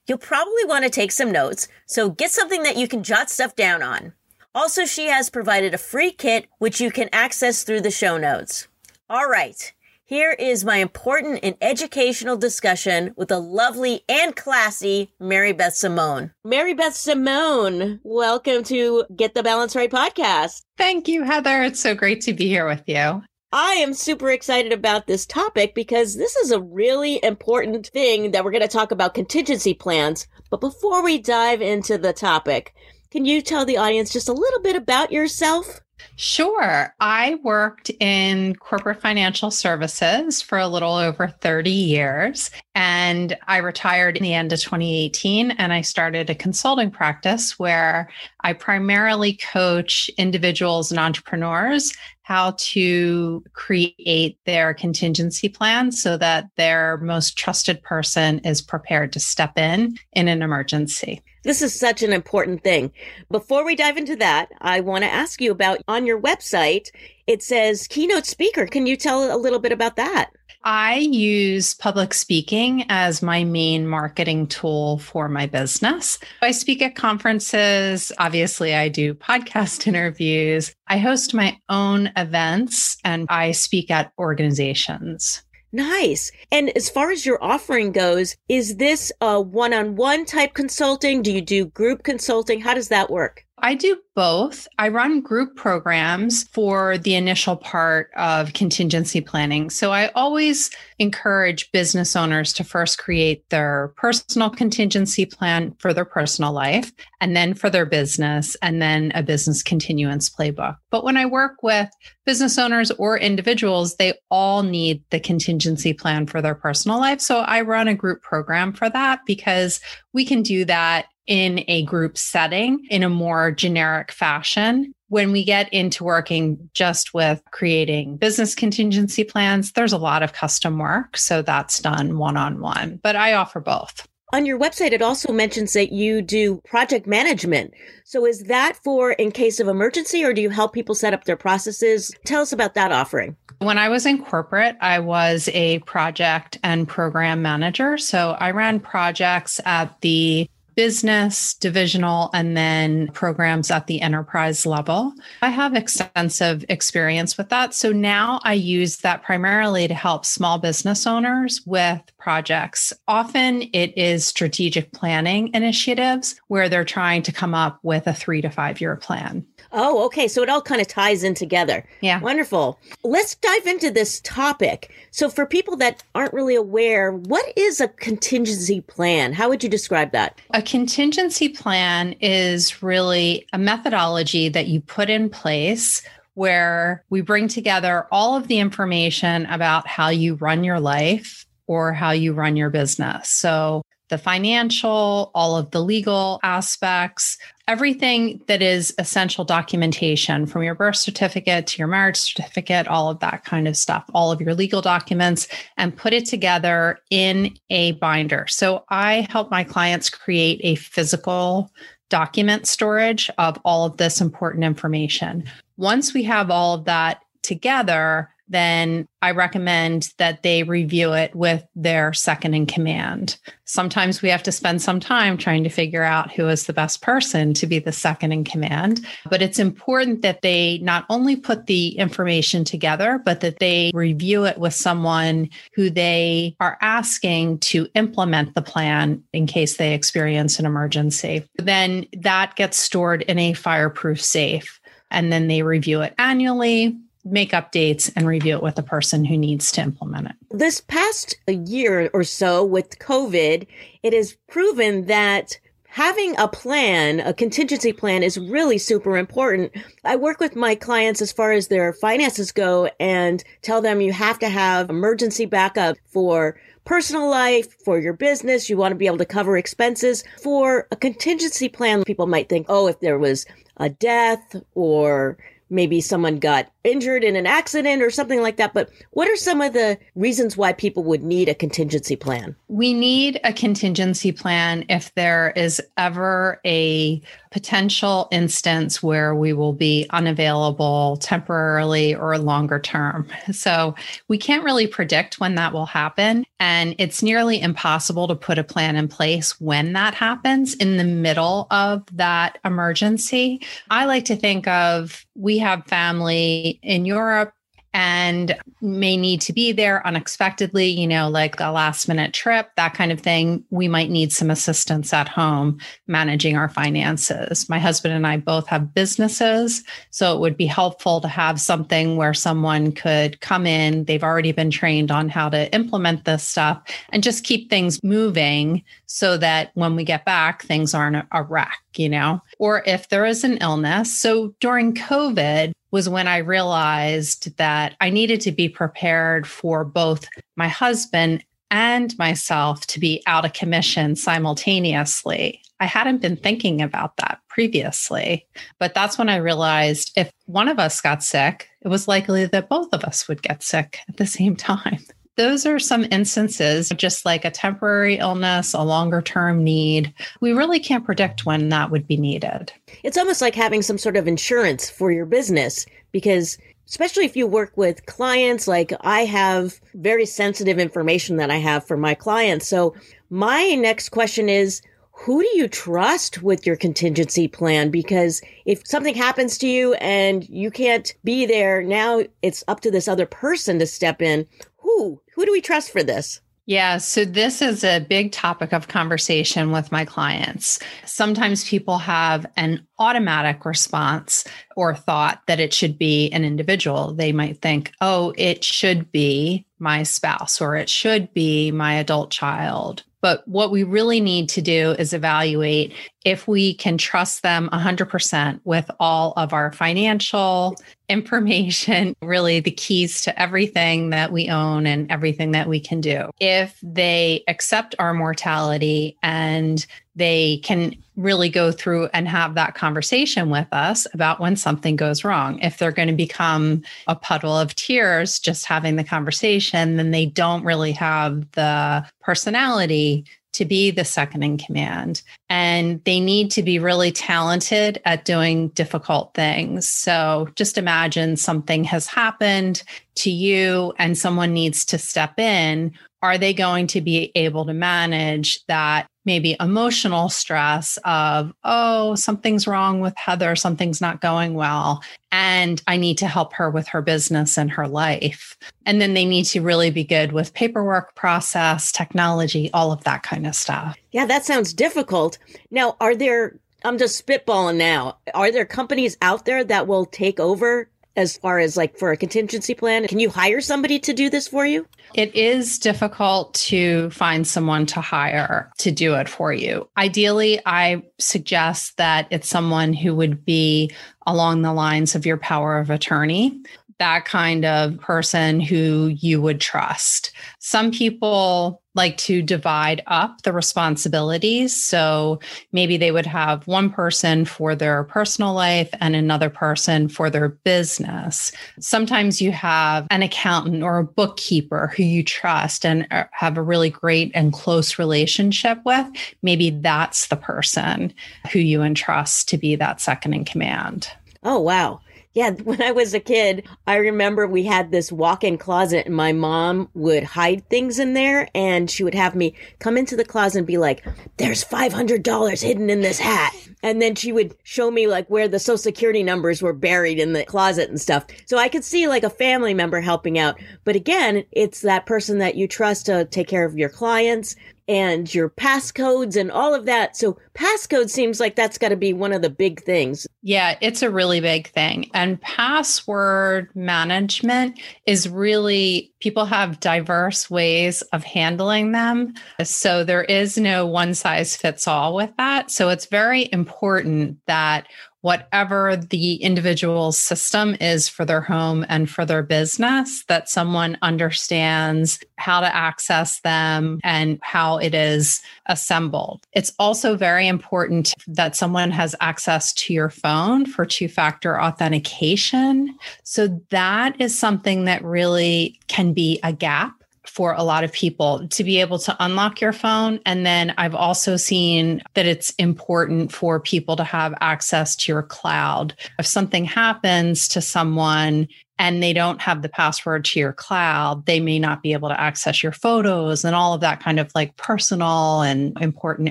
You'll 0.07 0.17
probably 0.17 0.65
want 0.65 0.85
to 0.85 0.91
take 0.91 1.13
some 1.13 1.31
notes, 1.31 1.69
so 1.85 2.09
get 2.09 2.31
something 2.31 2.63
that 2.63 2.79
you 2.79 2.89
can 2.89 3.03
jot 3.03 3.29
stuff 3.29 3.55
down 3.55 3.83
on. 3.83 4.15
Also, 4.55 4.87
she 4.87 5.09
has 5.09 5.29
provided 5.29 5.75
a 5.75 5.79
free 5.79 6.11
kit 6.11 6.47
which 6.57 6.81
you 6.81 6.91
can 6.91 7.11
access 7.13 7.63
through 7.63 7.83
the 7.83 7.91
show 7.91 8.17
notes. 8.17 8.69
All 9.11 9.27
right. 9.29 9.71
Here 10.09 10.33
is 10.33 10.65
my 10.65 10.79
important 10.79 11.41
and 11.43 11.55
educational 11.61 12.39
discussion 12.39 13.13
with 13.19 13.29
the 13.29 13.39
lovely 13.39 14.05
and 14.09 14.35
classy 14.35 15.13
Mary 15.21 15.53
Beth 15.53 15.75
Simone. 15.75 16.33
Mary 16.43 16.73
Beth 16.73 16.95
Simone, 16.95 18.01
welcome 18.03 18.63
to 18.63 19.05
Get 19.15 19.35
the 19.35 19.43
Balance 19.43 19.77
Right 19.77 19.91
podcast. 19.91 20.63
Thank 20.79 21.09
you, 21.09 21.25
Heather. 21.25 21.63
It's 21.63 21.81
so 21.81 21.95
great 21.95 22.23
to 22.23 22.33
be 22.33 22.49
here 22.49 22.67
with 22.67 22.85
you. 22.87 23.23
I 23.53 23.73
am 23.73 23.93
super 23.93 24.31
excited 24.31 24.73
about 24.73 25.07
this 25.07 25.27
topic 25.27 25.75
because 25.75 26.17
this 26.17 26.37
is 26.37 26.53
a 26.53 26.63
really 26.63 27.23
important 27.23 27.89
thing 27.89 28.31
that 28.31 28.47
we're 28.47 28.51
going 28.51 28.63
to 28.63 28.69
talk 28.69 28.91
about 28.91 29.13
contingency 29.13 29.75
plans. 29.75 30.27
But 30.49 30.63
before 30.63 31.05
we 31.05 31.19
dive 31.19 31.61
into 31.61 31.99
the 31.99 32.15
topic, 32.15 32.73
can 33.11 33.27
you 33.27 33.43
tell 33.43 33.67
the 33.67 33.77
audience 33.77 34.11
just 34.11 34.31
a 34.31 34.33
little 34.33 34.63
bit 34.63 34.75
about 34.75 35.13
yourself? 35.13 35.83
Sure. 36.17 36.95
I 37.01 37.39
worked 37.43 37.91
in 38.01 38.57
corporate 38.57 39.01
financial 39.01 39.51
services 39.51 40.43
for 40.43 40.59
a 40.59 40.69
little 40.69 40.95
over 40.95 41.29
30 41.29 41.71
years. 41.71 42.51
And 42.75 43.37
I 43.47 43.59
retired 43.59 44.17
in 44.17 44.23
the 44.23 44.35
end 44.35 44.53
of 44.53 44.61
2018 44.61 45.53
and 45.53 45.73
I 45.73 45.81
started 45.81 46.31
a 46.31 46.35
consulting 46.35 46.91
practice 46.91 47.59
where 47.59 48.09
I 48.43 48.53
primarily 48.53 49.35
coach 49.37 50.11
individuals 50.17 50.91
and 50.91 51.01
entrepreneurs 51.01 51.93
how 52.23 52.55
to 52.59 53.43
create 53.55 54.39
their 54.45 54.75
contingency 54.75 55.49
plan 55.49 55.91
so 55.91 56.17
that 56.19 56.45
their 56.57 56.99
most 56.99 57.39
trusted 57.39 57.83
person 57.83 58.39
is 58.41 58.61
prepared 58.61 59.15
to 59.15 59.19
step 59.19 59.57
in 59.57 59.97
in 60.13 60.29
an 60.29 60.43
emergency. 60.43 61.23
This 61.49 61.63
is 61.63 61.75
such 61.75 62.03
an 62.03 62.13
important 62.13 62.63
thing. 62.63 62.93
Before 63.31 63.65
we 63.65 63.75
dive 63.75 63.97
into 63.97 64.17
that, 64.17 64.51
I 64.61 64.81
want 64.81 65.05
to 65.05 65.11
ask 65.11 65.41
you 65.41 65.51
about 65.51 65.81
on 65.89 66.05
your 66.05 66.21
website, 66.21 66.91
it 67.27 67.43
says 67.43 67.89
keynote 67.89 68.27
speaker. 68.27 68.67
Can 68.67 68.85
you 68.85 68.99
tell 68.99 69.35
a 69.35 69.41
little 69.41 69.59
bit 69.59 69.73
about 69.73 69.97
that? 69.97 70.29
I 70.65 70.97
use 70.97 71.73
public 71.73 72.13
speaking 72.13 72.85
as 72.91 73.23
my 73.23 73.45
main 73.45 73.89
marketing 73.89 74.49
tool 74.49 74.99
for 74.99 75.27
my 75.31 75.47
business. 75.47 76.19
I 76.43 76.51
speak 76.51 76.83
at 76.83 76.97
conferences. 76.97 78.13
Obviously, 78.19 78.75
I 78.75 78.91
do 78.91 79.15
podcast 79.15 79.87
interviews. 79.87 80.75
I 80.89 80.99
host 80.99 81.33
my 81.33 81.57
own 81.71 82.13
events 82.15 82.99
and 83.05 83.25
I 83.31 83.53
speak 83.53 83.91
at 83.91 84.13
organizations. 84.19 85.43
Nice. 85.73 86.33
And 86.51 86.71
as 86.77 86.89
far 86.89 87.11
as 87.11 87.27
your 87.27 87.43
offering 87.43 87.93
goes, 87.93 88.37
is 88.49 88.77
this 88.77 89.13
a 89.21 89.41
one 89.41 89.75
on 89.75 89.97
one 89.97 90.25
type 90.25 90.55
consulting? 90.55 91.21
Do 91.23 91.31
you 91.31 91.43
do 91.43 91.67
group 91.67 92.03
consulting? 92.03 92.61
How 92.61 92.75
does 92.75 92.89
that 92.89 93.11
work? 93.11 93.45
I 93.63 93.75
do 93.75 93.99
both. 94.15 94.67
I 94.79 94.89
run 94.89 95.21
group 95.21 95.55
programs 95.55 96.45
for 96.49 96.99
the 96.99 97.15
initial 97.15 97.57
part 97.57 98.11
of 98.17 98.53
contingency 98.53 99.21
planning. 99.21 99.71
So 99.71 99.93
I 99.93 100.09
always 100.15 100.71
encourage 100.99 101.71
business 101.73 102.17
owners 102.17 102.53
to 102.55 102.65
first 102.65 102.99
create 102.99 103.49
their 103.51 103.93
personal 103.97 104.51
contingency 104.51 105.25
plan 105.25 105.75
for 105.79 105.93
their 105.93 106.05
personal 106.05 106.53
life, 106.53 106.93
and 107.21 107.37
then 107.37 107.55
for 107.55 107.71
their 107.71 107.87
business, 107.87 108.57
and 108.63 108.83
then 108.83 109.13
a 109.15 109.23
business 109.23 109.63
continuance 109.63 110.29
playbook. 110.29 110.77
But 110.91 111.05
when 111.05 111.17
I 111.17 111.27
work 111.27 111.63
with 111.63 111.89
business 112.25 112.59
owners 112.59 112.91
or 112.93 113.19
individuals, 113.19 113.97
they 113.97 114.15
all 114.31 114.63
need 114.63 115.03
the 115.11 115.21
contingency 115.21 115.93
plan 115.93 116.27
for 116.27 116.43
their 116.43 116.55
personal 116.55 116.99
life. 116.99 117.21
So 117.21 117.39
I 117.39 117.61
run 117.61 117.89
a 117.89 117.95
group 117.95 118.23
program 118.23 118.73
for 118.73 118.91
that 118.91 119.21
because 119.27 119.81
we 120.13 120.25
can 120.25 120.43
do 120.43 120.65
that 120.65 121.07
in 121.29 121.63
a 121.69 121.85
group 121.85 122.19
setting 122.19 122.85
in 122.91 123.05
a 123.05 123.09
more 123.09 123.53
generic 123.53 124.11
fashion. 124.11 124.93
When 125.09 125.31
we 125.31 125.45
get 125.45 125.73
into 125.73 126.05
working 126.05 126.69
just 126.75 127.15
with 127.15 127.41
creating 127.53 128.17
business 128.17 128.55
contingency 128.55 129.25
plans, 129.25 129.73
there's 129.73 129.93
a 129.93 129.99
lot 129.99 130.23
of 130.23 130.33
custom 130.33 130.79
work. 130.79 131.17
So 131.17 131.41
that's 131.43 131.79
done 131.79 132.19
one 132.19 132.37
on 132.37 132.61
one, 132.61 132.99
but 133.03 133.15
I 133.15 133.35
offer 133.35 133.61
both. 133.61 134.07
On 134.35 134.45
your 134.45 134.59
website, 134.59 134.93
it 134.93 135.01
also 135.01 135.33
mentions 135.33 135.73
that 135.73 135.91
you 135.91 136.21
do 136.21 136.61
project 136.67 137.07
management. 137.07 137.73
So 138.05 138.27
is 138.27 138.45
that 138.45 138.79
for 138.85 139.13
in 139.13 139.31
case 139.31 139.59
of 139.59 139.69
emergency 139.69 140.23
or 140.23 140.35
do 140.35 140.43
you 140.43 140.51
help 140.51 140.75
people 140.75 140.95
set 140.95 141.15
up 141.15 141.25
their 141.25 141.37
processes? 141.37 142.15
Tell 142.27 142.43
us 142.43 142.53
about 142.53 142.75
that 142.75 142.93
offering. 142.93 143.37
When 143.61 143.79
I 143.79 143.89
was 143.89 144.05
in 144.05 144.23
corporate, 144.23 144.77
I 144.83 144.99
was 144.99 145.49
a 145.55 145.79
project 145.81 146.59
and 146.63 146.87
program 146.87 147.41
manager. 147.41 147.97
So 147.97 148.37
I 148.39 148.51
ran 148.51 148.81
projects 148.81 149.61
at 149.65 149.99
the 150.03 150.49
business, 150.79 151.55
divisional, 151.55 152.31
and 152.33 152.57
then 152.57 153.09
programs 153.09 153.69
at 153.69 153.89
the 153.89 154.01
enterprise 154.01 154.65
level. 154.65 155.13
I 155.43 155.49
have 155.49 155.75
extensive 155.75 156.65
experience 156.69 157.37
with 157.37 157.49
that. 157.49 157.75
So 157.75 157.91
now 157.91 158.39
I 158.45 158.53
use 158.53 158.99
that 158.99 159.25
primarily 159.25 159.89
to 159.89 159.95
help 159.95 160.25
small 160.25 160.57
business 160.57 161.05
owners 161.05 161.67
with 161.67 162.01
projects. 162.29 162.93
Often 163.09 163.71
it 163.73 163.97
is 163.97 164.27
strategic 164.27 164.93
planning 164.93 165.49
initiatives 165.55 166.39
where 166.49 166.69
they're 166.69 166.85
trying 166.85 167.23
to 167.23 167.33
come 167.33 167.55
up 167.55 167.79
with 167.83 168.07
a 168.07 168.13
three 168.13 168.43
to 168.43 168.51
five 168.51 168.83
year 168.83 168.97
plan. 168.97 169.47
Oh, 169.73 170.05
okay. 170.05 170.29
So 170.29 170.43
it 170.43 170.51
all 170.51 170.61
kind 170.61 170.83
of 170.83 170.89
ties 170.89 171.25
in 171.25 171.33
together. 171.33 171.89
Yeah. 172.03 172.21
Wonderful. 172.21 172.79
Let's 173.03 173.35
dive 173.37 173.67
into 173.67 173.91
this 173.91 174.21
topic. 174.21 174.93
So, 175.11 175.31
for 175.31 175.47
people 175.47 175.75
that 175.79 176.03
aren't 176.15 176.35
really 176.35 176.55
aware, 176.55 177.13
what 177.13 177.51
is 177.57 177.81
a 177.81 177.89
contingency 177.89 178.83
plan? 178.83 179.33
How 179.33 179.49
would 179.49 179.63
you 179.63 179.71
describe 179.71 180.13
that? 180.13 180.39
A 180.53 180.61
contingency 180.61 181.49
plan 181.49 182.13
is 182.21 182.83
really 182.83 183.47
a 183.55 183.59
methodology 183.59 184.51
that 184.51 184.67
you 184.67 184.83
put 184.83 185.09
in 185.09 185.31
place 185.31 186.03
where 186.35 187.05
we 187.09 187.23
bring 187.23 187.49
together 187.49 188.07
all 188.13 188.37
of 188.37 188.49
the 188.49 188.59
information 188.59 189.47
about 189.47 189.89
how 189.89 190.11
you 190.11 190.35
run 190.35 190.63
your 190.63 190.79
life 190.79 191.47
or 191.69 191.93
how 191.93 192.11
you 192.11 192.33
run 192.33 192.57
your 192.57 192.71
business. 192.71 193.31
So, 193.31 193.83
the 194.09 194.19
financial, 194.19 195.31
all 195.35 195.57
of 195.57 195.71
the 195.71 195.83
legal 195.83 196.41
aspects, 196.43 197.37
everything 197.67 198.41
that 198.47 198.63
is 198.63 198.95
essential 198.99 199.45
documentation 199.45 200.47
from 200.47 200.63
your 200.63 200.75
birth 200.75 200.97
certificate 200.97 201.67
to 201.67 201.79
your 201.79 201.89
marriage 201.89 202.17
certificate, 202.17 202.89
all 202.89 203.11
of 203.11 203.21
that 203.21 203.45
kind 203.45 203.69
of 203.69 203.77
stuff, 203.77 204.05
all 204.15 204.33
of 204.33 204.41
your 204.41 204.55
legal 204.55 204.81
documents, 204.81 205.47
and 205.77 205.95
put 205.95 206.15
it 206.15 206.25
together 206.25 206.99
in 207.11 207.55
a 207.69 207.93
binder. 207.93 208.47
So 208.49 208.85
I 208.89 209.27
help 209.31 209.51
my 209.51 209.63
clients 209.63 210.09
create 210.09 210.61
a 210.65 210.77
physical 210.77 211.71
document 212.09 212.67
storage 212.67 213.31
of 213.37 213.59
all 213.65 213.85
of 213.85 213.99
this 213.99 214.21
important 214.21 214.65
information. 214.65 215.45
Once 215.77 216.15
we 216.15 216.23
have 216.23 216.51
all 216.51 216.75
of 216.75 216.87
that 216.87 217.21
together, 217.43 218.31
then 218.49 219.07
I 219.21 219.33
recommend 219.33 220.13
that 220.19 220.43
they 220.43 220.63
review 220.63 221.13
it 221.13 221.35
with 221.35 221.65
their 221.75 222.13
second 222.13 222.55
in 222.55 222.67
command. 222.67 223.37
Sometimes 223.65 224.23
we 224.23 224.29
have 224.29 224.43
to 224.45 224.53
spend 224.53 224.81
some 224.81 225.01
time 225.01 225.37
trying 225.37 225.65
to 225.65 225.71
figure 225.71 226.05
out 226.05 226.33
who 226.33 226.49
is 226.49 226.67
the 226.67 226.73
best 226.73 227.03
person 227.03 227.53
to 227.55 227.67
be 227.67 227.79
the 227.79 227.93
second 227.93 228.33
in 228.33 228.45
command. 228.45 229.05
But 229.29 229.43
it's 229.43 229.59
important 229.59 230.23
that 230.23 230.43
they 230.43 230.79
not 230.79 231.05
only 231.11 231.37
put 231.37 231.67
the 231.67 231.99
information 231.99 232.65
together, 232.65 233.21
but 233.25 233.41
that 233.41 233.59
they 233.59 233.91
review 233.93 234.45
it 234.45 234.59
with 234.59 234.75
someone 234.75 235.51
who 235.75 235.91
they 235.91 236.57
are 236.61 236.79
asking 236.81 237.59
to 237.59 237.89
implement 237.95 238.55
the 238.55 238.63
plan 238.63 239.23
in 239.33 239.47
case 239.47 239.77
they 239.77 239.95
experience 239.95 240.59
an 240.59 240.67
emergency. 240.67 241.45
Then 241.57 242.07
that 242.13 242.57
gets 242.57 242.79
stored 242.79 243.23
in 243.23 243.39
a 243.39 243.53
fireproof 243.53 244.23
safe. 244.23 244.81
And 245.11 245.33
then 245.33 245.49
they 245.49 245.63
review 245.63 246.03
it 246.03 246.15
annually 246.19 246.99
make 247.31 247.53
updates 247.53 248.11
and 248.17 248.27
review 248.27 248.57
it 248.57 248.63
with 248.63 248.75
the 248.75 248.83
person 248.83 249.25
who 249.25 249.37
needs 249.37 249.73
to 249.73 249.83
implement 249.83 250.29
it. 250.29 250.37
This 250.51 250.81
past 250.81 251.37
year 251.47 252.11
or 252.13 252.25
so 252.25 252.65
with 252.65 252.99
COVID, 252.99 253.67
it 254.03 254.13
has 254.13 254.37
proven 254.49 255.07
that 255.07 255.59
having 255.89 256.39
a 256.39 256.47
plan, 256.47 257.21
a 257.21 257.33
contingency 257.33 257.93
plan 257.93 258.23
is 258.23 258.39
really 258.39 258.79
super 258.79 259.17
important. 259.17 259.73
I 260.05 260.17
work 260.17 260.39
with 260.39 260.55
my 260.55 260.75
clients 260.75 261.23
as 261.23 261.33
far 261.33 261.53
as 261.53 261.69
their 261.69 261.93
finances 261.93 262.53
go 262.53 262.91
and 263.01 263.43
tell 263.63 263.81
them 263.81 264.01
you 264.01 264.13
have 264.13 264.39
to 264.41 264.49
have 264.49 264.91
emergency 264.91 265.47
backup 265.47 265.97
for 266.07 266.61
personal 266.85 267.29
life, 267.29 267.67
for 267.85 267.99
your 267.99 268.13
business. 268.13 268.71
You 268.71 268.77
want 268.77 268.93
to 268.93 268.97
be 268.97 269.07
able 269.07 269.19
to 269.19 269.25
cover 269.25 269.57
expenses. 269.57 270.25
For 270.43 270.87
a 270.91 270.97
contingency 270.97 271.69
plan, 271.69 272.05
people 272.05 272.27
might 272.27 272.49
think, 272.49 272.67
oh, 272.69 272.87
if 272.87 273.01
there 273.01 273.19
was 273.19 273.45
a 273.77 273.89
death 273.89 274.57
or 274.75 275.39
maybe 275.71 276.01
someone 276.01 276.39
got 276.39 276.71
injured 276.85 277.25
in 277.25 277.37
an 277.37 277.47
accident 277.47 278.03
or 278.03 278.11
something 278.11 278.41
like 278.41 278.57
that. 278.57 278.75
But 278.75 278.91
what 279.11 279.29
are 279.29 279.37
some 279.37 279.61
of 279.61 279.73
the 279.73 279.99
reasons 280.15 280.57
why 280.57 280.73
people 280.73 281.05
would 281.05 281.23
need 281.23 281.49
a 281.49 281.55
contingency 281.55 282.17
plan? 282.17 282.57
We 282.69 282.93
need 282.93 283.41
a 283.45 283.53
contingency 283.53 284.33
plan 284.33 284.85
if 284.89 285.15
there 285.15 285.53
is 285.57 285.81
ever 285.97 286.61
a 286.65 287.23
potential 287.51 288.29
instance 288.31 289.03
where 289.03 289.35
we 289.35 289.53
will 289.53 289.73
be 289.73 290.07
unavailable 290.11 291.17
temporarily 291.21 292.15
or 292.15 292.39
longer 292.39 292.79
term. 292.79 293.29
So 293.51 293.97
we 294.29 294.39
can't 294.39 294.63
really 294.63 294.87
predict 294.87 295.41
when 295.41 295.57
that 295.57 295.73
will 295.73 295.87
happen. 295.87 296.45
And 296.61 296.95
it's 296.99 297.23
nearly 297.23 297.61
impossible 297.61 298.29
to 298.29 298.37
put 298.37 298.59
a 298.59 298.63
plan 298.63 298.95
in 298.95 299.09
place 299.09 299.61
when 299.61 299.95
that 299.95 300.15
happens 300.15 300.75
in 300.75 300.97
the 300.97 301.05
middle 301.05 301.67
of 301.71 302.05
that 302.13 302.59
emergency. 302.65 303.61
I 303.91 304.05
like 304.05 304.27
to 304.27 304.37
think 304.37 304.69
of 304.69 305.27
we 305.35 305.59
have 305.59 305.87
family 305.87 306.79
in 306.83 307.05
Europe 307.05 307.53
and 307.99 308.57
may 308.81 309.17
need 309.17 309.41
to 309.41 309.53
be 309.53 309.73
there 309.73 310.07
unexpectedly, 310.07 310.87
you 310.87 311.05
know, 311.05 311.29
like 311.29 311.59
a 311.59 311.73
last 311.73 312.07
minute 312.07 312.33
trip, 312.33 312.71
that 312.77 312.95
kind 312.95 313.11
of 313.11 313.21
thing, 313.21 313.65
we 313.71 313.89
might 313.89 314.09
need 314.09 314.33
some 314.33 314.53
assistance 314.53 315.13
at 315.13 315.27
home 315.27 315.81
managing 316.07 316.57
our 316.57 316.69
finances. 316.69 317.69
My 317.69 317.81
husband 317.81 318.15
and 318.15 318.25
I 318.25 318.37
both 318.37 318.69
have 318.69 318.95
businesses. 318.95 319.83
So 320.13 320.33
it 320.33 320.39
would 320.39 320.57
be 320.57 320.67
helpful 320.67 321.21
to 321.23 321.27
have 321.27 321.61
something 321.61 322.17
where 322.17 322.35
someone 322.35 322.93
could 322.93 323.41
come 323.41 323.67
in, 323.67 324.05
they've 324.05 324.23
already 324.23 324.53
been 324.53 324.71
trained 324.71 325.11
on 325.11 325.29
how 325.29 325.49
to 325.49 325.75
implement 325.75 326.25
this 326.25 326.45
stuff 326.45 326.81
and 327.09 327.25
just 327.25 327.43
keep 327.43 327.69
things 327.69 328.01
moving 328.05 328.85
so 329.07 329.37
that 329.39 329.73
when 329.75 329.97
we 329.97 330.05
get 330.05 330.25
back, 330.25 330.63
things 330.63 330.95
aren't 330.95 331.27
a 331.33 331.43
wreck, 331.43 331.81
you 331.97 332.09
know, 332.09 332.41
or 332.61 332.85
if 332.87 333.09
there 333.09 333.27
is 333.27 333.43
an 333.43 333.57
illness. 333.57 334.17
So 334.17 334.55
during 334.61 334.95
COVID, 334.95 335.73
was 335.91 336.09
when 336.09 336.29
I 336.29 336.39
realized 336.39 337.57
that 337.57 337.97
I 338.01 338.11
needed 338.11 338.41
to 338.43 338.53
be 338.53 338.69
prepared 338.69 339.47
for 339.47 339.85
both 339.85 340.29
my 340.57 340.69
husband 340.69 341.45
and 341.71 342.17
myself 342.19 342.87
to 342.89 343.01
be 343.01 343.23
out 343.27 343.45
of 343.45 343.53
commission 343.53 344.17
simultaneously. 344.17 345.63
I 345.81 345.87
hadn't 345.87 346.21
been 346.23 346.37
thinking 346.37 346.83
about 346.83 347.17
that 347.19 347.41
previously, 347.49 348.47
but 348.79 348.95
that's 348.95 349.17
when 349.17 349.29
I 349.29 349.37
realized 349.37 350.13
if 350.17 350.31
one 350.47 350.69
of 350.69 350.79
us 350.79 351.01
got 351.01 351.23
sick, 351.23 351.69
it 351.83 351.89
was 351.89 352.09
likely 352.09 352.47
that 352.47 352.69
both 352.69 352.89
of 352.93 353.05
us 353.05 353.29
would 353.29 353.43
get 353.43 353.63
sick 353.63 353.99
at 354.09 354.17
the 354.17 354.27
same 354.27 354.57
time. 354.57 354.99
Those 355.39 355.65
are 355.67 355.79
some 355.79 356.05
instances, 356.11 356.89
just 356.97 357.25
like 357.25 357.45
a 357.45 357.51
temporary 357.53 358.17
illness, 358.17 358.75
a 358.75 358.83
longer 358.83 359.23
term 359.23 359.63
need. 359.63 360.13
We 360.41 360.53
really 360.53 360.81
can't 360.81 361.05
predict 361.05 361.47
when 361.47 361.69
that 361.69 361.93
would 361.93 362.09
be 362.09 362.17
needed. 362.17 362.73
It's 363.05 363.17
almost 363.17 363.41
like 363.41 363.55
having 363.55 363.83
some 363.83 363.99
sort 363.99 364.17
of 364.17 364.27
insurance 364.27 364.91
for 364.91 365.13
your 365.13 365.27
business 365.27 365.87
because 366.11 366.59
especially 366.89 367.25
if 367.25 367.37
you 367.37 367.47
work 367.47 367.71
with 367.77 368.05
clients 368.07 368.67
like 368.67 368.93
I 369.03 369.21
have 369.27 369.81
very 369.95 370.27
sensitive 370.27 370.81
information 370.81 371.37
that 371.37 371.53
I 371.53 371.59
have 371.59 371.87
for 371.87 371.97
my 371.97 372.15
clients. 372.15 372.67
So 372.67 372.97
my 373.31 373.77
next 373.77 374.09
question 374.09 374.49
is 374.49 374.83
who 375.13 375.41
do 375.43 375.49
you 375.55 375.69
trust 375.69 376.43
with 376.43 376.67
your 376.67 376.77
contingency 376.77 377.47
plan? 377.47 377.91
Because 377.91 378.43
if 378.67 378.85
something 378.85 379.15
happens 379.15 379.57
to 379.59 379.69
you 379.69 379.95
and 379.95 380.49
you 380.49 380.73
can't 380.73 381.15
be 381.23 381.47
there, 381.47 381.81
now 381.83 382.23
it's 382.43 382.65
up 382.67 382.81
to 382.81 382.91
this 382.91 383.07
other 383.07 383.27
person 383.27 383.79
to 383.79 383.87
step 383.87 384.21
in. 384.21 384.45
Who? 384.79 385.21
Who 385.39 385.47
do 385.47 385.53
we 385.53 385.61
trust 385.61 385.93
for 385.93 386.03
this? 386.03 386.41
Yeah, 386.67 386.97
so 386.97 387.25
this 387.25 387.63
is 387.63 387.85
a 387.85 388.01
big 388.01 388.33
topic 388.33 388.73
of 388.73 388.89
conversation 388.89 389.71
with 389.71 389.93
my 389.93 390.05
clients. 390.05 390.81
Sometimes 391.07 391.69
people 391.69 391.99
have 391.99 392.45
an 392.57 392.85
automatic 392.99 393.65
response 393.65 394.45
or 394.77 394.95
thought 394.95 395.43
that 395.47 395.61
it 395.61 395.73
should 395.73 395.99
be 395.99 396.31
an 396.31 396.45
individual. 396.45 397.15
They 397.15 397.33
might 397.33 397.61
think, 397.61 397.93
oh, 398.01 398.33
it 398.37 398.65
should 398.65 399.11
be 399.13 399.67
my 399.79 400.03
spouse 400.03 400.61
or 400.61 400.77
it 400.77 400.89
should 400.89 401.33
be 401.33 401.71
my 401.71 401.95
adult 401.95 402.31
child. 402.31 403.05
But 403.21 403.47
what 403.49 403.73
we 403.73 403.83
really 403.83 404.21
need 404.21 404.49
to 404.51 404.63
do 404.63 404.93
is 404.93 405.13
evaluate 405.13 405.93
if 406.25 406.47
we 406.47 406.75
can 406.75 406.99
trust 406.99 407.43
them 407.43 407.69
100% 407.73 408.61
with 408.65 408.89
all 409.01 409.33
of 409.37 409.53
our 409.53 409.73
financial 409.73 410.77
information, 411.09 412.15
really 412.23 412.61
the 412.61 412.71
keys 412.71 413.23
to 413.23 413.41
everything 413.41 414.11
that 414.11 414.31
we 414.31 414.49
own 414.49 414.87
and 414.87 415.11
everything 415.11 415.51
that 415.53 415.69
we 415.69 415.81
can 415.81 416.01
do. 416.01 416.31
If 416.39 416.79
they 416.83 417.43
accept 417.49 417.97
our 417.99 418.15
mortality 418.15 419.17
and 419.23 419.85
they 420.19 420.59
can 420.59 420.95
really 421.17 421.49
go 421.49 421.73
through 421.73 422.09
and 422.13 422.29
have 422.29 422.55
that 422.55 422.75
conversation 422.75 423.51
with 423.51 423.67
us 423.73 424.07
about 424.15 424.41
when 424.41 424.55
something 424.57 424.95
goes 424.95 425.25
wrong. 425.25 425.59
If 425.61 425.79
they're 425.79 425.91
going 425.91 426.09
to 426.09 426.15
become 426.15 426.83
a 427.07 427.17
puddle 427.17 427.57
of 427.57 427.75
tears 427.75 428.39
just 428.39 428.67
having 428.67 428.97
the 428.97 429.05
conversation, 429.05 429.97
then 429.97 430.13
they 430.13 430.27
don't 430.27 430.65
really 430.65 430.93
have 430.93 431.51
the 431.53 432.07
personality 432.21 433.25
to 433.53 433.65
be 433.65 433.91
the 433.91 434.05
second 434.05 434.45
in 434.45 434.59
command. 434.59 435.23
And 435.49 436.05
they 436.05 436.21
need 436.21 436.51
to 436.53 436.63
be 436.63 436.79
really 436.79 437.11
talented 437.11 438.01
at 438.05 438.25
doing 438.25 438.69
difficult 438.69 439.35
things. 439.35 439.89
So 439.89 440.49
just 440.55 440.79
imagine 440.79 441.37
something 441.37 441.83
has 441.85 442.07
happened 442.07 442.85
to 443.17 443.31
you 443.31 443.95
and 443.99 444.17
someone 444.17 444.53
needs 444.53 444.85
to 444.87 444.99
step 444.99 445.41
in. 445.41 445.93
Are 446.23 446.39
they 446.39 446.53
going 446.53 446.87
to 446.89 447.01
be 447.01 447.33
able 447.35 447.65
to 447.65 447.75
manage 447.75 448.65
that 448.67 449.09
maybe 449.29 449.55
emotional 449.61 450.31
stress 450.31 450.99
of, 451.05 451.53
oh, 451.63 452.15
something's 452.15 452.67
wrong 452.67 453.01
with 453.01 453.15
Heather, 453.17 453.55
something's 453.55 454.01
not 454.01 454.23
going 454.23 454.55
well, 454.55 455.03
and 455.31 455.83
I 455.87 455.99
need 455.99 456.17
to 456.19 456.27
help 456.27 456.55
her 456.55 456.71
with 456.71 456.89
her 456.89 457.03
business 457.03 457.59
and 457.59 457.71
her 457.71 457.87
life. 457.87 458.57
And 458.87 459.03
then 459.03 459.13
they 459.13 459.27
need 459.27 459.45
to 459.45 459.61
really 459.61 459.91
be 459.91 460.03
good 460.03 460.33
with 460.33 460.55
paperwork 460.55 461.15
process, 461.15 461.93
technology, 461.93 462.71
all 462.73 462.91
of 462.91 463.05
that 463.05 463.23
kind 463.23 463.47
of 463.47 463.55
stuff. 463.55 463.99
Yeah, 464.13 464.25
that 464.25 464.47
sounds 464.47 464.73
difficult. 464.73 465.37
Now, 465.71 465.99
are 466.01 466.17
there, 466.17 466.59
I'm 466.83 466.97
just 466.97 467.25
spitballing 467.25 467.77
now, 467.77 468.17
are 468.33 468.51
there 468.51 468.65
companies 468.65 469.19
out 469.21 469.45
there 469.45 469.63
that 469.63 469.87
will 469.87 470.07
take 470.07 470.41
over 470.41 470.89
as 471.19 471.37
far 471.37 471.59
as 471.59 471.77
like 471.77 471.99
for 471.99 472.13
a 472.13 472.17
contingency 472.17 472.75
plan? 472.75 473.07
Can 473.09 473.19
you 473.19 473.29
hire 473.29 473.61
somebody 473.61 473.99
to 473.99 474.13
do 474.13 474.31
this 474.31 474.49
for 474.49 474.65
you? 474.65 474.87
It 475.15 475.35
is 475.35 475.79
difficult 475.79 476.55
to 476.55 477.11
find 477.11 477.47
someone 477.47 477.87
to 477.87 478.01
hire 478.01 478.71
to 478.79 478.91
do 478.93 479.15
it 479.15 479.29
for 479.29 479.53
you. 479.53 479.89
Ideally, 479.99 480.61
I 480.65 481.03
suggest 481.19 481.97
that 481.97 482.29
it's 482.31 482.49
someone 482.49 482.93
who 482.93 483.15
would 483.17 483.45
be 483.45 483.91
along 484.27 484.63
the 484.63 484.73
lines 484.73 485.15
of 485.15 485.27
your 485.27 485.39
power 485.39 485.79
of 485.79 485.91
attorney 485.91 486.63
that 486.99 487.25
kind 487.25 487.65
of 487.65 487.99
person 488.01 488.61
who 488.61 489.07
you 489.19 489.41
would 489.41 489.61
trust. 489.61 490.33
Some 490.59 490.91
people 490.91 491.83
like 491.95 492.17
to 492.17 492.43
divide 492.43 493.03
up 493.09 493.43
the 493.43 493.53
responsibilities. 493.53 494.75
So 494.75 495.41
maybe 495.73 495.97
they 495.97 496.13
would 496.13 496.27
have 496.27 496.67
one 496.67 496.91
person 496.91 497.45
for 497.45 497.75
their 497.75 498.05
personal 498.05 498.55
life 498.55 498.89
and 499.01 499.17
another 499.17 499.51
person 499.51 500.09
for 500.09 500.31
their 500.31 500.49
business. 500.49 501.51
Sometimes 501.81 502.41
you 502.41 502.53
have 502.53 503.07
an 503.11 503.23
accountant 503.23 503.83
or 503.83 503.99
a 503.99 504.05
bookkeeper 504.05 504.93
who 504.97 505.03
you 505.03 505.25
trust 505.25 505.85
and 505.85 506.07
uh, 506.13 506.25
have 506.31 506.57
a 506.57 506.63
really 506.63 506.91
great 506.91 507.33
and 507.35 507.53
close 507.53 507.99
relationship 507.99 508.79
with. 508.85 509.07
Maybe 509.43 509.71
that's 509.71 510.29
the 510.29 510.37
person 510.37 511.13
who 511.53 511.59
you 511.59 511.83
entrust 511.83 512.49
to 512.51 512.59
be 512.59 512.77
that 512.77 513.01
second 513.01 513.35
in 513.35 513.45
command. 513.45 514.09
Oh, 514.45 514.61
wow. 514.61 515.01
Yeah, 515.35 515.51
when 515.65 515.83
I 515.83 515.93
was 515.93 516.15
a 516.15 516.21
kid, 516.21 516.67
I 516.87 516.97
remember 516.97 517.47
we 517.47 517.65
had 517.65 517.91
this 517.91 518.11
walk 518.11 518.45
in 518.45 518.59
closet 518.59 519.07
and 519.07 519.15
my 519.15 519.33
mom 519.33 519.89
would 519.95 520.25
hide 520.25 520.69
things 520.69 520.99
in 520.99 521.15
there 521.15 521.49
and 521.55 521.91
she 521.91 522.05
would 522.05 522.15
have 522.15 522.35
me 522.35 522.55
come 522.79 522.97
into 522.97 523.17
the 523.17 523.25
closet 523.25 523.59
and 523.59 523.67
be 523.67 523.79
like, 523.79 524.05
there's 524.37 524.65
$500 524.65 525.63
hidden 525.63 525.91
in 525.91 526.01
this 526.01 526.19
hat. 526.19 526.55
And 526.83 527.03
then 527.03 527.15
she 527.15 527.33
would 527.33 527.57
show 527.65 527.91
me 527.91 528.07
like 528.07 528.29
where 528.29 528.49
the 528.49 528.59
social 528.59 528.79
security 528.79 529.23
numbers 529.23 529.63
were 529.63 529.73
buried 529.73 530.19
in 530.19 530.33
the 530.33 530.45
closet 530.45 530.89
and 530.89 531.01
stuff. 531.01 531.27
So 531.47 531.59
I 531.59 531.69
could 531.69 531.85
see 531.85 532.07
like 532.07 532.23
a 532.23 532.31
family 532.31 532.75
member 532.75 533.01
helping 533.01 533.39
out. 533.39 533.61
But 533.85 533.97
again, 533.97 534.45
it's 534.53 534.83
that 534.83 535.07
person 535.07 535.39
that 535.39 535.57
you 535.57 535.67
trust 535.67 536.07
to 536.07 536.25
take 536.25 536.49
care 536.49 536.65
of 536.65 536.79
your 536.79 536.89
clients 536.89 537.57
and 537.89 538.33
your 538.35 538.51
passcodes 538.51 539.35
and 539.35 539.51
all 539.51 539.75
of 539.75 539.87
that. 539.87 540.17
So 540.17 540.39
passcode 540.55 541.09
seems 541.09 541.41
like 541.41 541.57
that's 541.57 541.79
got 541.79 541.89
to 541.89 541.97
be 541.97 542.13
one 542.13 542.33
of 542.33 542.43
the 542.43 542.51
big 542.51 542.83
things. 542.83 543.27
Yeah, 543.43 543.79
it's 543.81 544.03
a 544.03 544.11
really 544.11 544.41
big 544.41 544.69
thing. 544.69 545.11
And 545.15 545.41
password 545.41 546.69
management 546.75 547.81
is 548.05 548.29
really 548.29 549.13
people 549.21 549.47
have 549.47 549.81
diverse 549.81 550.51
ways 550.51 551.03
of 551.13 551.25
handling 551.25 551.93
them. 551.93 552.35
So 552.63 553.05
there 553.05 553.25
is 553.25 553.57
no 553.57 553.87
one 553.87 554.15
size 554.15 554.55
fits 554.55 554.87
all 554.87 555.15
with 555.15 555.31
that. 555.39 555.71
So 555.71 555.89
it's 555.89 556.07
very 556.07 556.49
important 556.53 557.39
that 557.47 557.87
whatever 558.23 558.97
the 558.97 559.37
individual 559.37 560.13
system 560.13 560.77
is 560.81 561.09
for 561.09 561.25
their 561.25 561.41
home 561.41 561.87
and 561.89 562.11
for 562.11 562.25
their 562.25 562.43
business, 562.43 563.25
that 563.29 563.49
someone 563.49 563.97
understands 564.03 565.21
how 565.37 565.61
to 565.61 565.75
access 565.75 566.41
them 566.41 567.01
and 567.05 567.39
how 567.43 567.79
it 567.79 567.95
is 567.95 568.43
assembled. 568.67 569.47
It's 569.53 569.73
also 569.79 570.17
very 570.17 570.49
important 570.49 571.15
that 571.27 571.57
someone 571.57 571.91
has 571.91 572.15
access 572.21 572.73
to 572.75 572.93
your 572.93 573.11
phone 573.11 573.67
for 573.67 573.87
two 573.87 574.09
factor 574.09 574.61
authentication. 574.61 575.97
So 576.25 576.61
that 576.71 577.21
is 577.21 577.39
something 577.39 577.85
that 577.85 578.05
really 578.05 578.79
can 578.89 579.13
be 579.13 579.39
a 579.43 579.53
gap 579.53 579.98
for 580.39 580.53
a 580.53 580.63
lot 580.63 580.85
of 580.85 580.93
people 580.93 581.49
to 581.49 581.65
be 581.65 581.81
able 581.81 581.99
to 581.99 582.15
unlock 582.21 582.61
your 582.61 582.73
phone. 582.73 583.19
And 583.27 583.45
then 583.45 583.75
I've 583.77 583.97
also 583.97 584.37
seen 584.37 585.03
that 585.15 585.27
it's 585.27 585.51
important 585.59 586.31
for 586.31 586.61
people 586.61 586.95
to 586.95 587.03
have 587.03 587.35
access 587.41 587.97
to 587.97 588.13
your 588.13 588.23
cloud. 588.23 588.95
If 589.19 589.27
something 589.27 589.65
happens 589.65 590.47
to 590.51 590.61
someone 590.61 591.49
and 591.81 592.01
they 592.01 592.13
don't 592.13 592.41
have 592.41 592.63
the 592.63 592.69
password 592.69 593.25
to 593.25 593.41
your 593.41 593.53
cloud, 593.53 594.27
they 594.27 594.39
may 594.39 594.61
not 594.61 594.81
be 594.81 594.93
able 594.93 595.09
to 595.09 595.21
access 595.21 595.61
your 595.61 595.73
photos 595.73 596.45
and 596.45 596.55
all 596.55 596.73
of 596.73 596.83
that 596.83 597.03
kind 597.03 597.19
of 597.19 597.33
like 597.35 597.57
personal 597.57 598.43
and 598.43 598.81
important 598.81 599.31